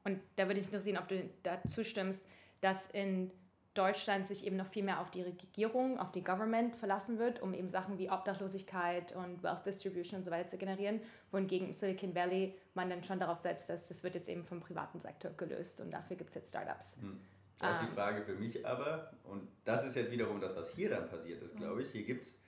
[0.03, 2.25] und da würde mich interessieren, ob du da zustimmst,
[2.61, 3.31] dass in
[3.75, 7.53] Deutschland sich eben noch viel mehr auf die Regierung, auf die Government verlassen wird, um
[7.53, 12.15] eben Sachen wie Obdachlosigkeit und Wealth Distribution und so weiter zu generieren, wohingegen in Silicon
[12.15, 15.81] Valley man dann schon darauf setzt, dass das wird jetzt eben vom privaten Sektor gelöst
[15.81, 16.97] und dafür gibt es jetzt Startups.
[17.01, 17.19] Hm.
[17.59, 17.93] Das ist die.
[17.93, 21.55] Frage für mich aber, und das ist jetzt wiederum das, was hier dann passiert ist,
[21.57, 21.91] glaube ich.
[21.91, 22.44] Hier gibt es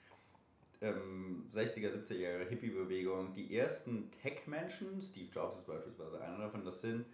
[0.80, 6.80] ähm, 60er, 70er Jahre Hippie-Bewegung, die ersten Tech-Menschen, Steve Jobs ist beispielsweise einer davon, das
[6.80, 7.04] sind,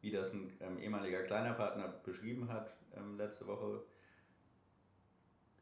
[0.00, 3.82] wie das ein ähm, ehemaliger kleiner Partner beschrieben hat ähm, letzte Woche,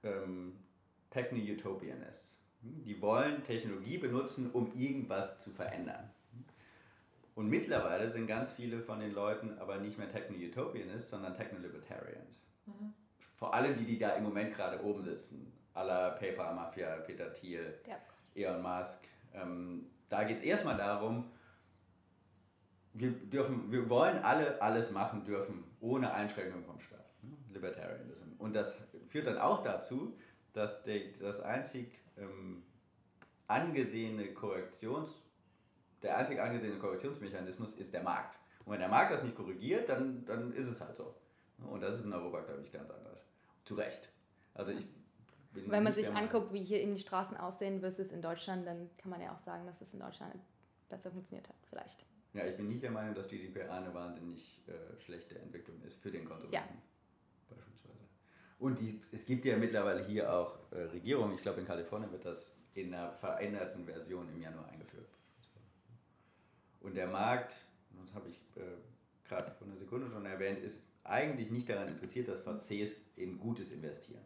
[0.02, 0.54] ähm,
[1.10, 2.40] Techno-Utopianists.
[2.62, 6.10] Die wollen Technologie benutzen, um irgendwas zu verändern.
[7.34, 12.42] Und mittlerweile sind ganz viele von den Leuten aber nicht mehr Techno-Utopianists, sondern Techno-Libertarians.
[12.66, 12.94] Mhm
[13.36, 17.74] vor allem die, die da im Moment gerade oben sitzen, aller PayPal Mafia, Peter Thiel,
[17.86, 17.96] ja.
[18.34, 18.98] Elon Musk,
[19.34, 21.30] ähm, da geht es erstmal darum,
[22.92, 27.04] wir, dürfen, wir wollen alle alles machen dürfen, ohne Einschränkung vom Staat.
[27.22, 27.36] Ne?
[27.52, 28.32] Libertarianism.
[28.38, 28.76] Und das
[29.08, 30.16] führt dann auch dazu,
[30.52, 32.62] dass der, das einzig ähm,
[33.48, 35.20] angesehene Korrektions,
[36.02, 38.38] der einzig angesehene Korrektionsmechanismus ist der Markt.
[38.64, 41.14] Und wenn der Markt das nicht korrigiert, dann, dann ist es halt so.
[41.58, 43.24] Und das ist in Europa, glaube ich, ganz anders.
[43.64, 44.08] Zu Recht.
[44.54, 44.86] Also ich
[45.54, 49.10] wenn man sich anguckt, wie hier in die Straßen aussehen versus in Deutschland, dann kann
[49.10, 50.34] man ja auch sagen, dass es in Deutschland
[50.88, 52.04] besser funktioniert hat, vielleicht.
[52.32, 56.10] Ja, ich bin nicht der Meinung, dass GDPR eine wahnsinnig äh, schlechte Entwicklung ist für
[56.10, 56.54] den Konsumenten.
[56.54, 57.54] Ja.
[57.54, 57.98] Beispielsweise.
[58.58, 62.24] Und die, es gibt ja mittlerweile hier auch äh, Regierungen, ich glaube in Kalifornien wird
[62.24, 65.08] das in einer veränderten Version im Januar eingeführt.
[66.80, 67.54] Und der Markt,
[68.04, 68.62] das habe ich äh,
[69.24, 73.70] gerade vor einer Sekunde schon erwähnt, ist eigentlich nicht daran interessiert, dass VCs in Gutes
[73.70, 74.24] investieren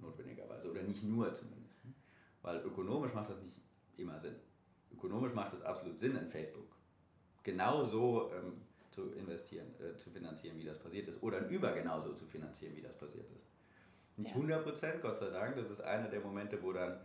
[0.00, 0.70] notwendigerweise.
[0.70, 1.76] Oder nicht nur zumindest.
[2.42, 3.56] Weil ökonomisch macht das nicht
[3.96, 4.36] immer Sinn.
[4.92, 6.68] Ökonomisch macht es absolut Sinn in Facebook.
[7.42, 11.22] Genau so ähm, zu investieren, äh, zu finanzieren, wie das passiert ist.
[11.22, 13.46] Oder über genauso zu finanzieren, wie das passiert ist.
[14.16, 15.56] Nicht 100 Prozent, Gott sei Dank.
[15.56, 17.00] Das ist einer der Momente, wo dann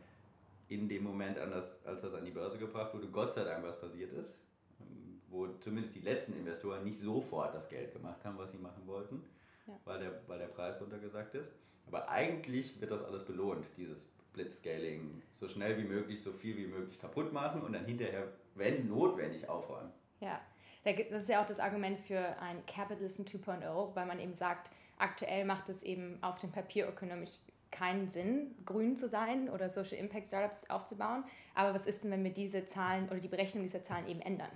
[0.69, 3.79] in dem Moment, das, als das an die Börse gebracht wurde, Gott sei Dank was
[3.79, 4.39] passiert ist.
[4.79, 8.88] Ähm, wo zumindest die letzten Investoren nicht sofort das Geld gemacht haben, was sie machen
[8.88, 9.23] wollten,
[9.67, 9.73] ja.
[9.86, 11.51] weil, der, weil der Preis runtergesagt ist.
[11.88, 15.22] Aber eigentlich wird das alles belohnt, dieses Blitzscaling.
[15.34, 19.48] So schnell wie möglich, so viel wie möglich kaputt machen und dann hinterher, wenn notwendig,
[19.48, 19.91] aufräumen.
[20.19, 20.39] Ja,
[20.84, 25.46] das ist ja auch das Argument für ein Capitalism 2.0, weil man eben sagt, aktuell
[25.46, 27.32] macht es eben auf dem Papier ökonomisch
[27.72, 31.24] keinen Sinn, grün zu sein oder Social Impact Startups aufzubauen.
[31.56, 34.52] Aber was ist denn, wenn wir diese Zahlen oder die Berechnung dieser Zahlen eben ändern?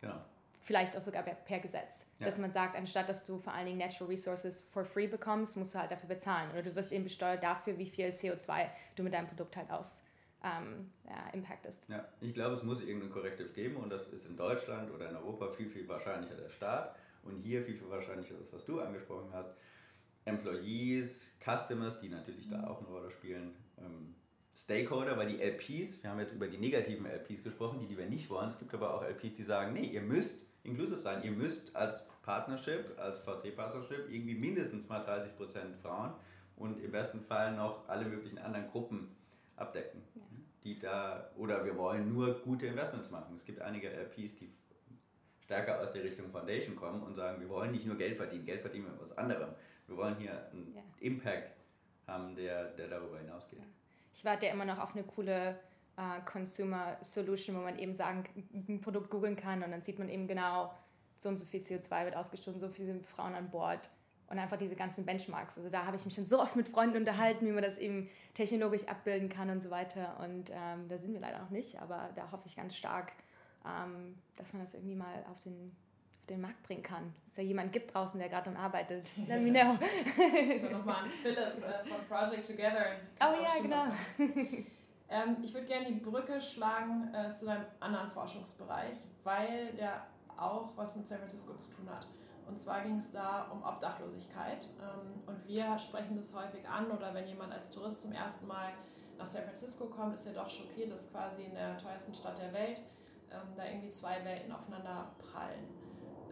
[0.00, 0.20] Genau
[0.70, 2.06] vielleicht auch sogar per Gesetz.
[2.20, 2.26] Ja.
[2.26, 5.74] Dass man sagt, anstatt dass du vor allen Dingen Natural Resources for free bekommst, musst
[5.74, 6.48] du halt dafür bezahlen.
[6.52, 10.02] Oder du wirst eben besteuert dafür, wie viel CO2 du mit deinem Produkt halt aus
[10.44, 11.88] ähm, ja, impactest.
[11.88, 15.16] Ja, ich glaube, es muss irgendein Korrektiv geben und das ist in Deutschland oder in
[15.16, 19.30] Europa viel, viel wahrscheinlicher der Staat und hier viel, viel wahrscheinlicher das, was du angesprochen
[19.32, 19.50] hast.
[20.24, 22.52] Employees, Customers, die natürlich mhm.
[22.52, 23.56] da auch eine Rolle spielen.
[23.78, 24.14] Ähm,
[24.54, 28.06] Stakeholder, weil die LPs, wir haben jetzt über die negativen LPs gesprochen, die, die wir
[28.06, 28.50] nicht wollen.
[28.50, 31.22] Es gibt aber auch LPs, die sagen, nee, ihr müsst inclusive sein.
[31.22, 36.12] Ihr müsst als Partnership, als VC-Partnership irgendwie mindestens mal 30% Frauen
[36.56, 39.16] und im besten Fall noch alle möglichen anderen Gruppen
[39.56, 40.02] abdecken.
[40.14, 40.22] Ja.
[40.64, 43.34] Die da, oder wir wollen nur gute Investments machen.
[43.36, 44.52] Es gibt einige LPs, die
[45.42, 48.60] stärker aus der Richtung Foundation kommen und sagen, wir wollen nicht nur Geld verdienen, Geld
[48.60, 49.50] verdienen wir mit was anderem.
[49.86, 50.82] Wir wollen hier einen ja.
[51.00, 51.56] Impact
[52.06, 53.58] haben, der, der darüber hinausgeht.
[53.58, 53.64] Ja.
[54.14, 55.58] Ich warte ja immer noch auf eine coole
[56.00, 58.24] uh, Consumer Solution, wo man eben sagen,
[58.68, 60.72] ein Produkt googeln kann und dann sieht man eben genau,
[61.16, 63.90] so und so viel CO2 wird ausgestoßen, so viele Frauen an Bord
[64.28, 65.58] und einfach diese ganzen Benchmarks.
[65.58, 68.08] Also da habe ich mich schon so oft mit Freunden unterhalten, wie man das eben
[68.34, 70.18] technologisch abbilden kann und so weiter.
[70.20, 73.12] Und ähm, da sind wir leider noch nicht, aber da hoffe ich ganz stark,
[73.66, 75.76] ähm, dass man das irgendwie mal auf den,
[76.20, 77.12] auf den Markt bringen kann.
[77.24, 79.08] Dass es ja jemand gibt draußen, der gerade daran arbeitet.
[79.28, 79.76] Let me know.
[80.60, 82.86] so nochmal an Philipp äh, von Project Together.
[83.20, 83.86] Oh ja, genau.
[85.10, 90.70] Ähm, ich würde gerne die Brücke schlagen äh, zu einem anderen Forschungsbereich, weil der auch
[90.76, 92.06] was mit San Francisco zu tun hat.
[92.46, 94.66] Und zwar ging es da um Obdachlosigkeit.
[94.80, 98.72] Ähm, und wir sprechen das häufig an oder wenn jemand als Tourist zum ersten Mal
[99.18, 102.52] nach San Francisco kommt, ist er doch schockiert, dass quasi in der teuersten Stadt der
[102.52, 102.80] Welt
[103.30, 105.68] ähm, da irgendwie zwei Welten aufeinander prallen.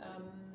[0.00, 0.48] Ähm,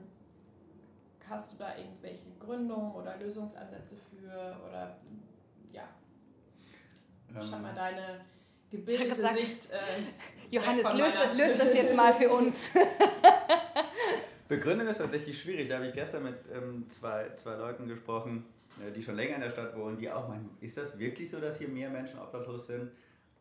[1.30, 4.98] hast du da irgendwelche Gründungen oder Lösungsansätze für oder
[5.72, 5.84] ja,
[7.42, 8.22] Schau mal deine
[8.70, 9.72] gebildete sagen, Sicht.
[9.72, 12.72] Äh, Johannes, löst, löst das jetzt mal für uns.
[14.48, 15.70] Begründung ist tatsächlich schwierig.
[15.70, 18.46] Da habe ich gestern mit ähm, zwei, zwei Leuten gesprochen,
[18.80, 21.40] äh, die schon länger in der Stadt wohnen, die auch meinen, ist das wirklich so,
[21.40, 22.92] dass hier mehr Menschen obdachlos sind?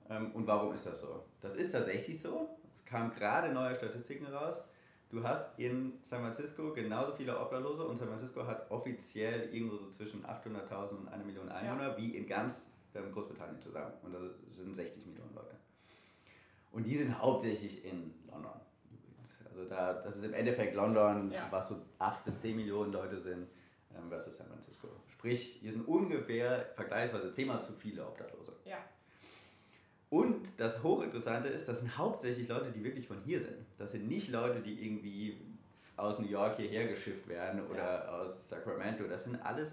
[0.09, 1.25] Ähm, und warum ist das so?
[1.41, 2.49] Das ist tatsächlich so.
[2.75, 4.65] Es kamen gerade neue Statistiken raus.
[5.11, 9.91] Du hast in San Francisco genauso viele Obdachlose und San Francisco hat offiziell irgendwo so
[9.91, 11.97] zwischen 800.000 und 1 Million Einwohner ja.
[11.99, 12.81] wie in ganz ähm,
[13.13, 13.93] Großbritannien zusammen.
[14.03, 14.23] Und das
[14.57, 15.57] sind 60 Millionen Leute.
[16.73, 19.39] Und die sind hauptsächlich in London übrigens.
[19.49, 21.47] Also da, das ist im Endeffekt London, ja.
[21.51, 23.49] was so 8 bis 10 Millionen Leute sind,
[23.95, 24.89] ähm, versus San Francisco.
[25.09, 28.53] Sprich, hier sind ungefähr vergleichsweise zehnmal zu viele Obdachlose.
[28.65, 28.79] Ja.
[30.09, 33.65] Und das Hochinteressante ist, das sind hauptsächlich Leute, die wirklich von hier sind.
[33.79, 35.41] Das sind nicht Leute, die irgendwie
[35.97, 38.09] aus New York hierher geschifft werden oder ja.
[38.09, 39.05] aus Sacramento.
[39.05, 39.73] Das sind alles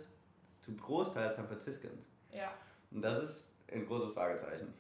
[0.62, 2.06] zum Großteil San Franciscans.
[2.32, 2.54] Ja.
[2.92, 4.74] Und das ist ein großes Fragezeichen.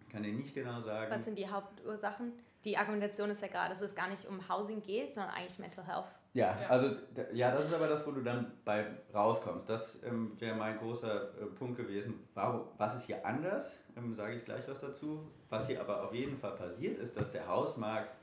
[0.00, 1.10] Ich kann dir nicht genau sagen.
[1.10, 2.32] Was sind die Hauptursachen?
[2.64, 5.86] die Argumentation ist ja gerade, dass es gar nicht um Housing geht, sondern eigentlich Mental
[5.86, 6.10] Health.
[6.32, 6.96] Ja, ja, also
[7.32, 9.68] ja, das ist aber das, wo du dann bei rauskommst.
[9.68, 12.20] Das ähm, wäre mein großer äh, Punkt gewesen.
[12.34, 13.78] Warum, was ist hier anders?
[13.96, 15.28] Ähm, Sage ich gleich was dazu.
[15.48, 18.14] Was hier aber auf jeden Fall passiert, ist, dass der Hausmarkt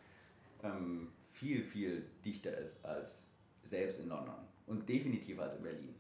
[0.64, 3.28] ähm, viel, viel dichter ist als
[3.64, 4.36] selbst in London
[4.68, 5.96] und definitiv als in Berlin.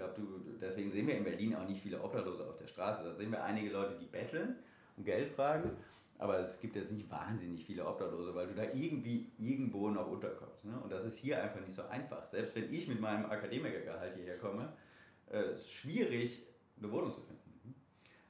[0.00, 0.14] Glaube,
[0.60, 3.04] deswegen sehen wir in Berlin auch nicht viele Obdachlose auf der Straße.
[3.04, 4.56] Da sehen wir einige Leute, die betteln
[4.96, 5.72] und Geld fragen.
[6.18, 10.64] Aber es gibt jetzt nicht wahnsinnig viele Obdachlose, weil du da irgendwie irgendwo noch unterkommst.
[10.64, 10.78] Ne?
[10.82, 12.26] Und das ist hier einfach nicht so einfach.
[12.30, 14.72] Selbst wenn ich mit meinem Akademikergehalt hierher komme,
[15.30, 16.42] äh, ist es schwierig,
[16.78, 17.74] eine Wohnung zu finden.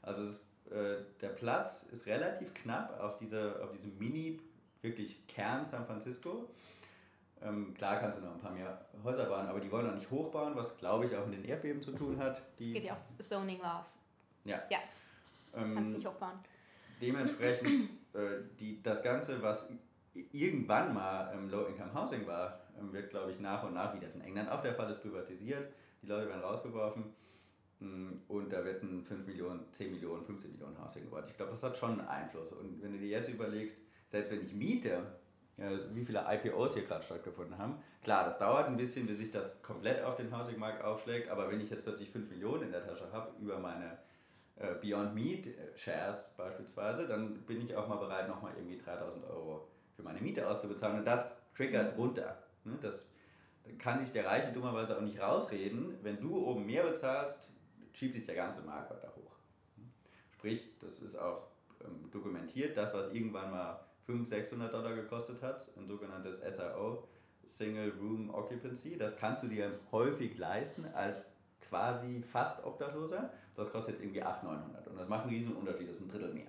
[0.02, 4.40] Also ist, äh, der Platz ist relativ knapp auf, dieser, auf diesem Mini,
[4.82, 6.48] wirklich Kern San Francisco.
[7.42, 10.10] Ähm, klar kannst du noch ein paar mehr Häuser bauen, aber die wollen auch nicht
[10.10, 12.42] hochbauen, was glaube ich auch mit den Erdbeben zu tun hat.
[12.58, 13.98] Die, geht ja auch Zoning Laws.
[14.44, 14.62] Ja.
[14.70, 14.78] Ja.
[15.56, 16.38] Ähm, kannst nicht hochbauen
[17.00, 19.68] dementsprechend äh, die, das Ganze, was
[20.32, 24.22] irgendwann mal ähm, Low-Income-Housing war, ähm, wird, glaube ich, nach und nach, wie das in
[24.22, 25.72] England auch der Fall ist, privatisiert.
[26.02, 27.04] Die Leute werden rausgeworfen
[27.80, 31.24] mm, und da wird ein 5 Millionen, 10 Millionen, 15 Millionen Housing gebaut.
[31.28, 32.52] Ich glaube, das hat schon einen Einfluss.
[32.52, 33.76] Und wenn du dir jetzt überlegst,
[34.10, 35.02] selbst wenn ich miete,
[35.92, 39.62] wie viele IPOs hier gerade stattgefunden haben, klar, das dauert ein bisschen, bis sich das
[39.62, 43.12] komplett auf den Housing-Markt aufschlägt, aber wenn ich jetzt plötzlich 5 Millionen in der Tasche
[43.12, 43.98] habe über meine
[44.56, 49.24] äh, Beyond Meat äh, Shares beispielsweise, dann bin ich auch mal bereit, nochmal irgendwie 3000
[49.24, 50.98] Euro für meine Miete auszubezahlen.
[50.98, 52.38] Und das triggert runter.
[52.64, 52.78] Ne?
[52.80, 53.06] Das
[53.78, 55.98] kann sich der Reiche dummerweise auch nicht rausreden.
[56.02, 57.50] Wenn du oben mehr bezahlst,
[57.92, 59.32] schiebt sich der ganze Markt weiter hoch.
[60.32, 61.48] Sprich, das ist auch
[61.84, 67.06] ähm, dokumentiert, das, was irgendwann mal 500, 600 Dollar gekostet hat, ein sogenanntes SRO,
[67.44, 73.32] Single Room Occupancy, das kannst du dir häufig leisten als quasi fast Obdachloser.
[73.56, 76.34] Das kostet irgendwie 800, 900 und das macht einen riesen Unterschied, das ist ein Drittel
[76.34, 76.46] mehr.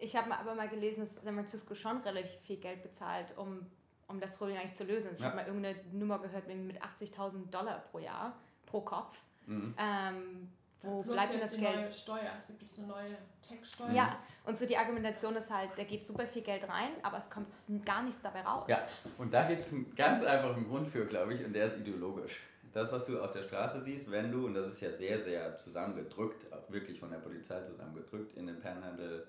[0.00, 3.64] Ich habe aber mal gelesen, dass San Francisco schon relativ viel Geld bezahlt, um,
[4.08, 5.10] um das Problem eigentlich zu lösen.
[5.12, 5.26] Ich ja.
[5.26, 9.16] habe mal irgendeine Nummer gehört mit 80.000 Dollar pro Jahr, pro Kopf.
[9.46, 9.74] Mhm.
[9.78, 10.48] Ähm,
[10.82, 11.76] wo Plus bleibt denn das die Geld?
[11.76, 12.30] Neue Steuer.
[12.34, 13.90] Es gibt jetzt eine neue Tech-Steuer.
[13.90, 17.28] Ja, und so die Argumentation ist halt, da geht super viel Geld rein, aber es
[17.28, 17.48] kommt
[17.84, 18.66] gar nichts dabei raus.
[18.68, 18.78] Ja,
[19.18, 22.40] und da gibt es einen ganz einfachen Grund für, glaube ich, und der ist ideologisch
[22.72, 25.56] das, was du auf der Straße siehst, wenn du, und das ist ja sehr, sehr
[25.58, 29.26] zusammengedrückt, auch wirklich von der Polizei zusammengedrückt, in den Panhandle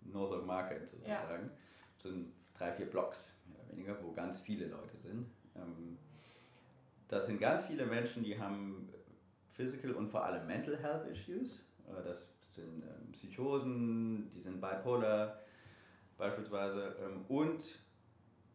[0.00, 1.50] Northern Market sozusagen, ja.
[1.98, 5.26] sind drei, vier Blocks, mehr oder weniger, wo ganz viele Leute sind.
[5.54, 5.98] Ähm,
[7.08, 8.88] das sind ganz viele Menschen, die haben
[9.58, 11.68] Physical und vor allem Mental Health Issues.
[11.88, 15.40] Äh, das sind ähm, Psychosen, die sind bipolar
[16.16, 17.62] beispielsweise ähm, und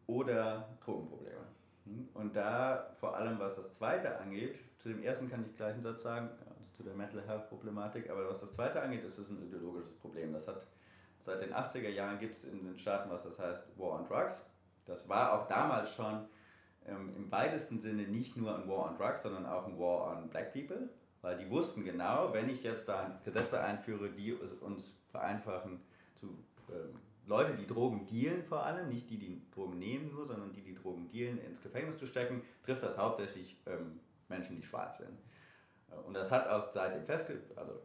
[0.06, 1.44] oder Drogenprobleme.
[1.84, 2.08] Hm?
[2.14, 5.82] Und da vor allem, was das zweite angeht, zu dem ersten kann ich gleich einen
[5.82, 6.30] Satz sagen,
[6.74, 10.32] zu der Mental Health Problematik, aber was das zweite angeht, ist es ein ideologisches Problem.
[10.32, 10.66] Das hat
[11.20, 14.42] seit den 80er Jahren gibt es in den Staaten, was das heißt, War on Drugs.
[14.86, 16.26] Das war auch damals schon
[16.86, 20.28] ähm, im weitesten Sinne nicht nur ein War on Drugs, sondern auch ein War on
[20.28, 20.88] Black People,
[21.22, 25.80] weil die wussten genau, wenn ich jetzt da Gesetze einführe, die uns vereinfachen
[26.14, 26.26] zu
[26.70, 30.60] ähm, Leute, die Drogen dealen vor allem, nicht die, die Drogen nehmen nur, sondern die,
[30.60, 35.18] die Drogen dealen, ins Gefängnis zu stecken, trifft das hauptsächlich ähm, Menschen, die schwarz sind.
[35.90, 37.02] Äh, und das hat auch seitdem
[37.56, 37.80] also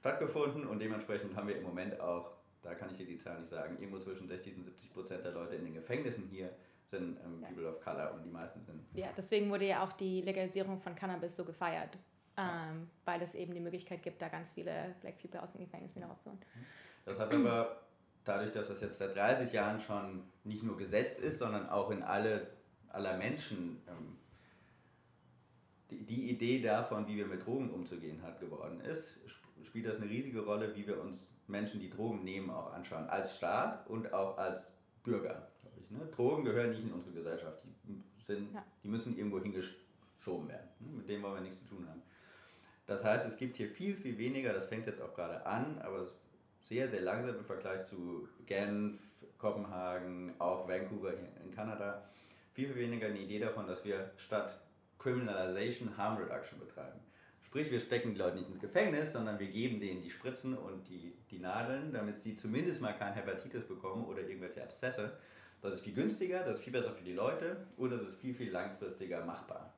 [0.00, 3.50] stattgefunden und dementsprechend haben wir im Moment auch, da kann ich dir die Zahl nicht
[3.50, 6.50] sagen, irgendwo zwischen 60 und 70 Prozent der Leute in den Gefängnissen hier
[6.92, 7.48] sind ähm, ja.
[7.48, 8.80] People of Color und die meisten sind.
[8.94, 11.98] Ja, deswegen wurde ja auch die Legalisierung von Cannabis so gefeiert,
[12.36, 16.00] ähm, weil es eben die Möglichkeit gibt, da ganz viele Black People aus den Gefängnissen
[16.00, 16.40] wieder rauszuholen.
[17.04, 17.82] Das hat aber
[18.24, 22.02] dadurch, dass das jetzt seit 30 Jahren schon nicht nur Gesetz ist, sondern auch in
[22.02, 22.46] alle
[22.92, 24.18] aller Menschen ähm,
[25.90, 29.18] die, die, Idee davon, wie wir mit Drogen umzugehen hat, geworden ist,
[29.64, 33.36] spielt das eine riesige Rolle, wie wir uns Menschen, die Drogen nehmen, auch anschauen, als
[33.36, 35.51] Staat und auch als Bürger.
[35.92, 36.06] Ne?
[36.14, 38.64] Drogen gehören nicht in unsere Gesellschaft, die, sind, ja.
[38.82, 40.68] die müssen irgendwo hingeschoben werden.
[40.80, 40.88] Ne?
[40.96, 42.02] Mit dem wollen wir nichts zu tun haben.
[42.86, 46.06] Das heißt, es gibt hier viel, viel weniger, das fängt jetzt auch gerade an, aber
[46.62, 49.00] sehr, sehr langsam im Vergleich zu Genf,
[49.38, 52.04] Kopenhagen, auch Vancouver hier in Kanada.
[52.54, 54.60] Viel, viel weniger eine Idee davon, dass wir statt
[54.98, 57.00] Criminalization Harm Reduction betreiben.
[57.42, 60.88] Sprich, wir stecken die Leute nicht ins Gefängnis, sondern wir geben denen die Spritzen und
[60.88, 65.18] die, die Nadeln, damit sie zumindest mal kein Hepatitis bekommen oder irgendwelche Abszesse.
[65.62, 68.34] Das ist viel günstiger, das ist viel besser für die Leute und das ist viel,
[68.34, 69.72] viel langfristiger machbar.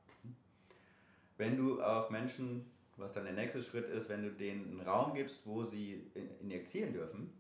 [1.37, 2.65] Wenn du auch Menschen
[2.97, 6.07] was dann der nächste Schritt ist, wenn du denen einen Raum gibst, wo sie
[6.41, 7.33] injizieren dürfen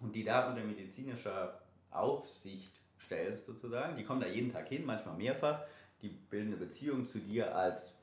[0.00, 1.60] und die da unter medizinischer
[1.90, 5.62] Aufsicht stellst sozusagen, die kommen da jeden Tag hin, manchmal mehrfach,
[6.02, 7.94] die bilden eine Beziehung zu dir als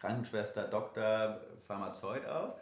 [0.00, 2.54] Krankenschwester, Doktor, Pharmazeut auf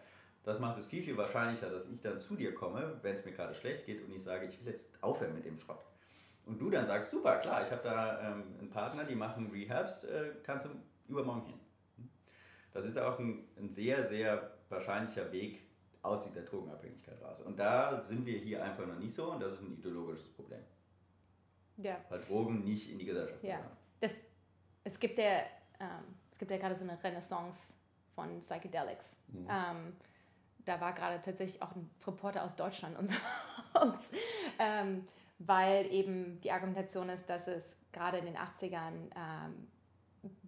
[0.44, 3.32] Das macht es viel, viel wahrscheinlicher, dass ich dann zu dir komme, wenn es mir
[3.32, 5.84] gerade schlecht geht und ich sage, ich will jetzt aufhören mit dem Schrott.
[6.46, 10.04] Und du dann sagst, super, klar, ich habe da ähm, einen Partner, die machen Rehabs,
[10.04, 10.70] äh, kannst du
[11.08, 11.60] übermorgen hin.
[12.72, 15.62] Das ist auch ein, ein sehr, sehr wahrscheinlicher Weg
[16.02, 17.40] aus dieser Drogenabhängigkeit raus.
[17.40, 20.60] Und da sind wir hier einfach noch nicht so und das ist ein ideologisches Problem.
[21.78, 21.96] Ja.
[22.08, 23.60] Weil Drogen nicht in die Gesellschaft ja.
[24.00, 24.14] Das,
[24.84, 25.38] es gibt ja,
[25.80, 27.72] ähm, es gibt ja gerade so eine Renaissance
[28.14, 29.18] von Psychedelics.
[29.28, 29.48] Mhm.
[29.48, 29.96] Ähm,
[30.64, 33.16] da war gerade tatsächlich auch ein Reporter aus Deutschland unser
[33.74, 34.12] Haus,
[34.58, 35.06] ähm,
[35.38, 39.68] weil eben die Argumentation ist, dass es gerade in den 80ern ähm,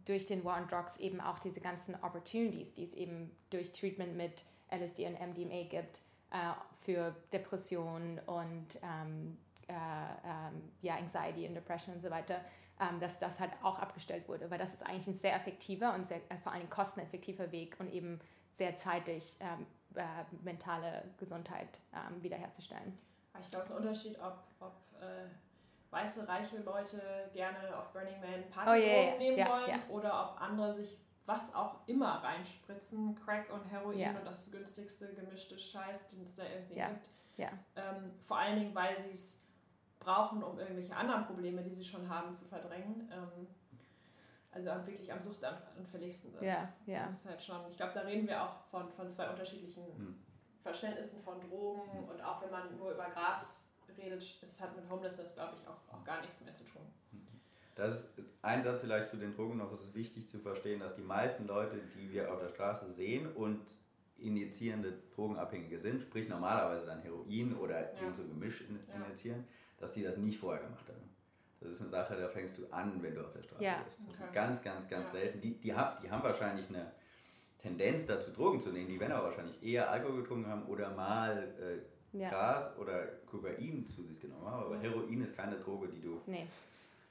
[0.05, 4.17] durch den War on Drugs eben auch diese ganzen Opportunities, die es eben durch Treatment
[4.17, 9.37] mit LSD und MDMA gibt, äh, für Depressionen und ähm,
[9.69, 12.41] äh, ähm, ja, Anxiety und Depression und so weiter,
[12.81, 16.07] ähm, dass das halt auch abgestellt wurde, weil das ist eigentlich ein sehr effektiver und
[16.07, 18.21] sehr, äh, vor allem kosteneffektiver Weg und eben
[18.53, 20.03] sehr zeitig ähm, äh,
[20.45, 22.97] mentale Gesundheit ähm, wiederherzustellen.
[23.41, 25.27] Ich glaube, es ist ein Unterschied, ob, ob äh,
[25.91, 27.01] weiße, reiche Leute
[27.33, 29.19] gerne auf Burning Man Partydrogen oh, yeah, yeah.
[29.19, 34.25] nehmen yeah, wollen oder ob andere sich was auch immer reinspritzen, Crack und Heroin und
[34.25, 37.11] das günstigste gemischte Scheiß, den es da irgendwie gibt.
[37.75, 39.43] Ähm, vor allen Dingen, weil sie es
[39.99, 43.11] brauchen, um irgendwelche anderen Probleme, die sie schon haben, zu verdrängen.
[43.13, 43.49] Ähm,
[44.53, 46.43] also wirklich am suchtanfälligsten sind.
[46.43, 47.05] Ja, ja.
[47.05, 50.23] Das ist halt schon, ich glaube, da reden wir auch von, von zwei unterschiedlichen hm.
[50.67, 52.09] Verständnissen von Drogen hm.
[52.09, 53.65] und auch wenn man nur über Gras
[53.97, 56.83] redet, es hat mit Homelessness, glaube ich, auch, auch gar nichts mehr zu tun.
[57.77, 58.09] Das ist
[58.43, 59.71] ein Satz vielleicht zu den Drogen noch.
[59.71, 63.31] Es ist wichtig zu verstehen, dass die meisten Leute, die wir auf der Straße sehen
[63.35, 63.61] und
[64.19, 68.01] injizierende Drogenabhängige sind, sprich normalerweise dann Heroin oder ja.
[68.01, 69.45] irgend so Gemisch injizieren, ja.
[69.79, 71.15] dass die das nicht vorher gemacht haben.
[71.61, 73.83] Das ist eine Sache, da fängst du an, wenn du auf der Straße ja.
[73.85, 73.99] bist.
[73.99, 74.25] Das okay.
[74.25, 75.41] ist ganz, ganz, ganz selten.
[75.41, 76.93] Die, die, haben, die haben wahrscheinlich eine
[77.67, 78.89] Tendenz dazu, Drogen zu nehmen.
[78.89, 82.31] Die werden aber wahrscheinlich eher Alkohol getrunken haben oder mal äh, ja.
[82.31, 84.65] Gras oder Kokain zu sich genommen haben.
[84.65, 86.21] Aber Heroin ist keine Droge, die du.
[86.27, 86.47] Nee.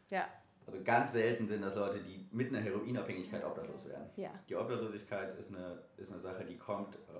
[0.10, 0.28] Ja.
[0.66, 4.10] Also ganz selten sind das Leute, die mit einer Heroinabhängigkeit obdachlos werden.
[4.16, 4.32] Ja.
[4.50, 7.20] Die Obdachlosigkeit ist eine, ist eine Sache, die kommt äh,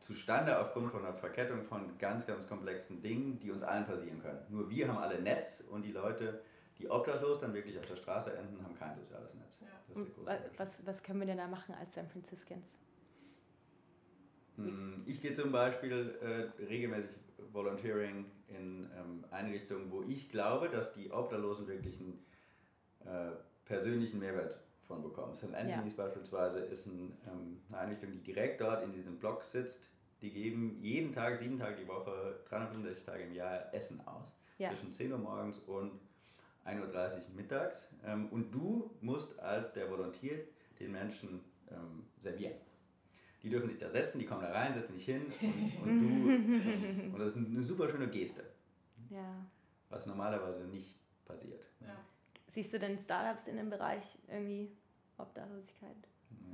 [0.00, 4.38] zustande aufgrund von einer Verkettung von ganz, ganz komplexen Dingen, die uns allen passieren können.
[4.50, 6.40] Nur wir haben alle Netz und die Leute,
[6.78, 9.58] die obdachlos dann wirklich auf der Straße enden, haben kein soziales Netz.
[9.60, 10.38] Ja.
[10.56, 12.74] was, was können wir denn da machen als San Franciscans?
[14.56, 17.16] Hm, ich gehe zum Beispiel äh, regelmäßig
[17.52, 22.18] Volunteering in ähm, Einrichtungen, wo ich glaube, dass die Obdachlosen wirklich einen
[23.04, 23.32] äh,
[23.64, 25.34] persönlichen Mehrwert von bekommen.
[25.34, 25.54] St.
[25.54, 26.04] Anthony's ja.
[26.04, 29.88] beispielsweise ist ein, ähm, eine Einrichtung, die direkt dort in diesem Block sitzt.
[30.22, 34.34] Die geben jeden Tag, sieben Tage die Woche, 365 Tage im Jahr Essen aus.
[34.58, 34.70] Ja.
[34.70, 35.92] Zwischen 10 Uhr morgens und
[36.68, 37.88] 1.30 Uhr mittags.
[38.04, 40.38] Ähm, und du musst als der Volontär
[40.78, 41.40] den Menschen
[41.70, 42.54] ähm, servieren.
[43.42, 45.26] Die dürfen sich da setzen, die kommen da rein, setzen sich hin
[45.82, 46.30] und, und du.
[46.30, 48.44] Ähm, und das ist eine super schöne Geste.
[49.10, 49.46] Ja.
[49.88, 51.64] Was normalerweise nicht passiert.
[51.80, 51.96] Ja.
[52.48, 54.70] Siehst du denn Startups in dem Bereich irgendwie
[55.16, 55.96] Obdachlosigkeit?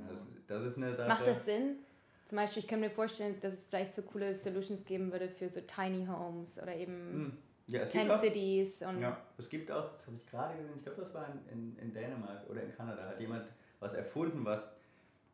[0.07, 1.07] Das, das ist eine Sache.
[1.07, 1.77] Macht das Sinn?
[2.25, 5.47] Zum Beispiel, ich kann mir vorstellen, dass es vielleicht so coole Solutions geben würde für
[5.49, 7.37] so Tiny Homes oder eben hm.
[7.67, 8.81] Ja, Tent auch, Cities.
[8.81, 11.51] Und ja, es gibt auch, das habe ich gerade gesehen, ich glaube, das war in,
[11.51, 13.45] in, in, Dänemark oder in Kanada, hat jemand
[13.79, 14.71] was erfunden, was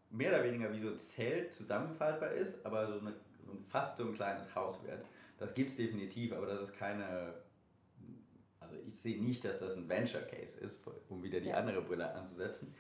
[0.10, 3.14] mehr oder weniger wie so ein Zelt zusammenfaltbar ist, aber so, eine,
[3.46, 5.06] so ein, fast so ein kleines Haus wird.
[5.38, 7.34] Das gibt es definitiv, aber das ist keine
[8.72, 11.56] also ich sehe nicht, dass das ein Venture Case ist, um wieder die ja.
[11.56, 12.74] andere Brille anzusetzen.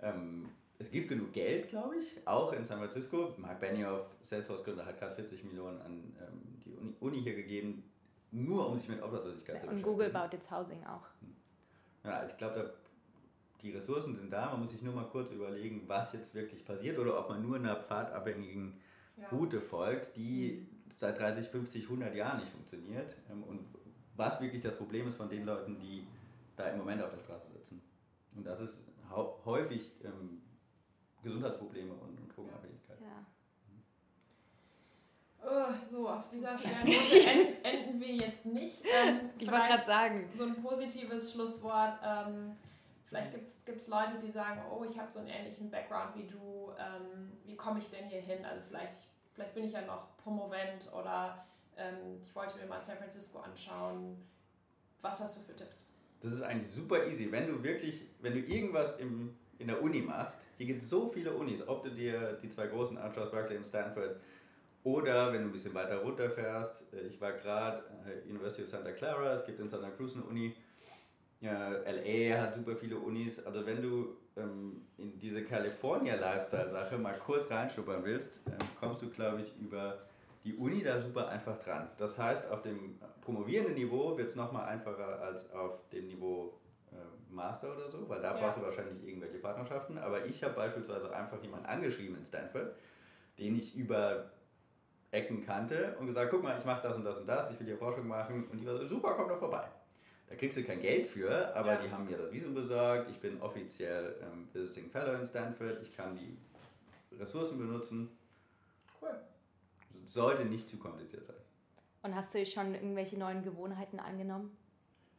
[0.00, 3.34] Ähm, es gibt genug Geld, glaube ich, auch in San Francisco.
[3.36, 7.84] Mark Benioff, Salesforce-Gründer, hat gerade 40 Millionen an ähm, die Uni, Uni, hier gegeben,
[8.30, 9.88] nur um sich mit Obdachlosigkeit ja, zu beschäftigen.
[9.88, 11.04] Und Google baut jetzt Housing auch.
[11.20, 11.34] Hm.
[12.04, 12.74] Ja, ich glaube,
[13.62, 14.50] die Ressourcen sind da.
[14.50, 17.56] Man muss sich nur mal kurz überlegen, was jetzt wirklich passiert oder ob man nur
[17.56, 18.80] einer pfadabhängigen
[19.16, 19.28] ja.
[19.28, 20.90] Route folgt, die mhm.
[20.96, 23.60] seit 30, 50, 100 Jahren nicht funktioniert ähm, und
[24.16, 26.06] was wirklich das Problem ist von den Leuten, die
[26.56, 27.80] da im Moment auf der Straße sitzen.
[28.34, 28.84] Und das ist
[29.44, 30.42] häufig ähm,
[31.22, 33.00] Gesundheitsprobleme und, und Drogenabhängigkeit.
[33.00, 33.24] Ja.
[35.42, 38.82] Oh, so, auf dieser schweren Note enden wir jetzt nicht.
[38.84, 40.28] Ähm, ich wollte gerade sagen.
[40.36, 41.98] So ein positives Schlusswort.
[42.04, 42.56] Ähm,
[43.06, 43.32] vielleicht
[43.64, 46.72] gibt es Leute, die sagen, oh, ich habe so einen ähnlichen Background wie du.
[46.78, 48.44] Ähm, wie komme ich denn hier hin?
[48.44, 52.98] Also vielleicht, vielleicht bin ich ja noch Promovent oder ähm, ich wollte mir mal San
[52.98, 54.16] Francisco anschauen.
[55.00, 55.84] Was hast du für Tipps?
[56.20, 57.30] Das ist eigentlich super easy.
[57.30, 61.08] Wenn du wirklich, wenn du irgendwas im, in der Uni machst, hier gibt es so
[61.08, 64.16] viele Unis, ob du dir die zwei großen anschaust, Berkeley und Stanford,
[64.84, 68.92] oder wenn du ein bisschen weiter runterfährst, äh, ich war gerade äh, University of Santa
[68.92, 70.54] Clara, es gibt in Santa Cruz eine Uni,
[71.40, 77.50] ja, LA hat super viele Unis, also wenn du ähm, in diese California-Lifestyle-Sache mal kurz
[77.50, 79.98] reinschnuppern willst, ähm, kommst du, glaube ich, über
[80.44, 81.88] die Uni da super einfach dran.
[81.98, 86.54] Das heißt, auf dem promovierenden Niveau wird es nochmal einfacher als auf dem Niveau
[86.92, 86.94] äh,
[87.34, 88.40] Master oder so, weil da Ja.
[88.40, 89.98] brauchst du wahrscheinlich irgendwelche Partnerschaften.
[89.98, 92.72] Aber ich habe beispielsweise einfach jemanden angeschrieben in Stanford,
[93.38, 94.30] den ich über
[95.10, 97.66] Ecken kannte und gesagt, guck mal, ich mache das und das und das, ich will
[97.66, 99.66] dir Forschung machen und die war so, super, komm doch vorbei.
[100.28, 101.82] Da kriegst du kein Geld für, aber Ja.
[101.82, 105.96] die haben mir das Visum besorgt, ich bin offiziell ähm, Visiting Fellow in Stanford, ich
[105.96, 106.36] kann die
[107.18, 108.10] Ressourcen benutzen,
[109.00, 109.18] Cool.
[110.06, 111.36] sollte nicht zu kompliziert sein.
[112.02, 114.56] Und hast du schon irgendwelche neuen Gewohnheiten angenommen?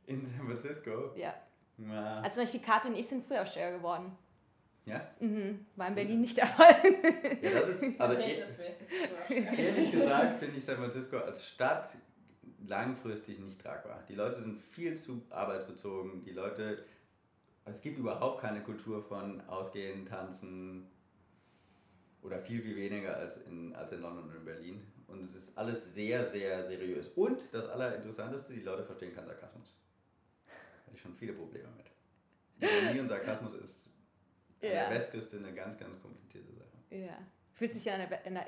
[0.05, 1.11] In San Francisco?
[1.15, 1.33] Ja.
[1.77, 4.15] Na, Also zum Beispiel Kathi und ich sind Frühaufsteher geworden.
[4.89, 5.01] Ja?
[5.19, 5.65] Mhm.
[5.75, 6.75] War in Berlin nicht der Fall.
[7.41, 8.43] ja, das ist, also e
[9.29, 11.95] ehrlich gesagt finde ich San Francisco als Stadt
[12.67, 14.03] langfristig nicht tragbar.
[14.09, 16.83] Die Leute sind viel zu arbeitsbezogen, die Leute,
[17.65, 20.87] es gibt überhaupt keine Kultur von Ausgehen, Tanzen
[22.21, 24.81] oder viel, viel weniger als in, als in London und in Berlin.
[25.07, 27.09] Und es ist alles sehr, sehr seriös.
[27.09, 29.75] Und das Allerinteressanteste, die Leute verstehen keinen Sarkasmus.
[30.45, 32.69] Da habe ich schon viele Probleme mit.
[32.69, 33.89] Ironie und Sarkasmus ist
[34.61, 34.89] an Ja.
[34.89, 36.67] der Westküste eine ganz, ganz komplizierte Sache.
[36.91, 37.17] ja.
[37.53, 38.45] Fühlst du dich ja an der, an der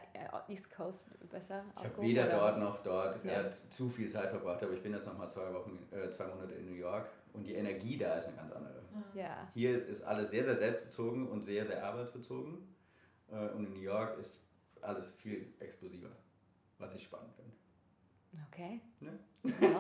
[0.48, 2.38] äh, East Coast besser Ich habe weder oder?
[2.38, 3.50] dort noch dort Ja.
[3.70, 6.54] zu viel Zeit verbracht, aber ich bin jetzt noch mal zwei Wochen, äh, zwei Monate
[6.54, 8.82] in New York und die Energie da ist eine ganz andere.
[9.14, 9.50] Ja.
[9.54, 12.74] Hier ist alles sehr, sehr selbstbezogen und sehr, sehr arbeitsbezogen
[13.30, 14.40] äh, und in New York ist
[14.82, 16.12] alles viel explosiver,
[16.78, 17.52] was ich spannend finde.
[18.50, 18.80] Okay.
[19.02, 19.20] Ne?
[19.60, 19.80] Ja.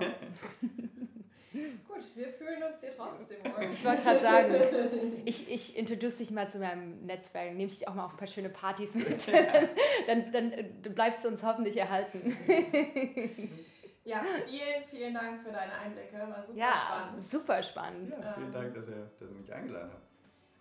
[1.53, 3.65] Gut, wir fühlen uns hier trotzdem wohl.
[3.73, 7.93] Ich wollte gerade sagen, ich, ich introduce dich mal zu meinem Netzwerk, nehme dich auch
[7.93, 9.27] mal auf ein paar schöne Partys mit.
[10.07, 10.53] dann, dann
[10.95, 12.37] bleibst du uns hoffentlich erhalten.
[14.03, 16.17] Ja, vielen, vielen Dank für deine Einblicke.
[16.17, 17.21] War super Ja, spannend.
[17.23, 18.09] super spannend.
[18.11, 18.53] Ja, vielen Ähm.
[18.53, 20.10] Dank, dass ihr, dass ihr mich eingeladen habt.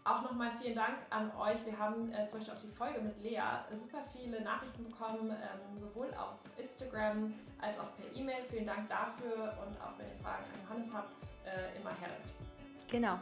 [0.05, 1.65] Auch nochmal vielen Dank an euch.
[1.67, 3.43] Wir haben äh, zum Beispiel auf die Folge mit Lea
[3.73, 8.43] super viele Nachrichten bekommen, ähm, sowohl auf Instagram als auch per E-Mail.
[8.51, 11.13] Vielen Dank dafür und auch wenn ihr Fragen an Johannes habt,
[11.45, 12.91] äh, immer her damit.
[12.91, 13.19] Genau.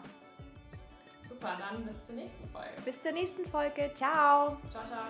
[1.28, 2.80] Super, dann bis zur nächsten Folge.
[2.84, 3.92] Bis zur nächsten Folge.
[3.94, 4.56] Ciao.
[4.70, 5.08] Ciao, ciao.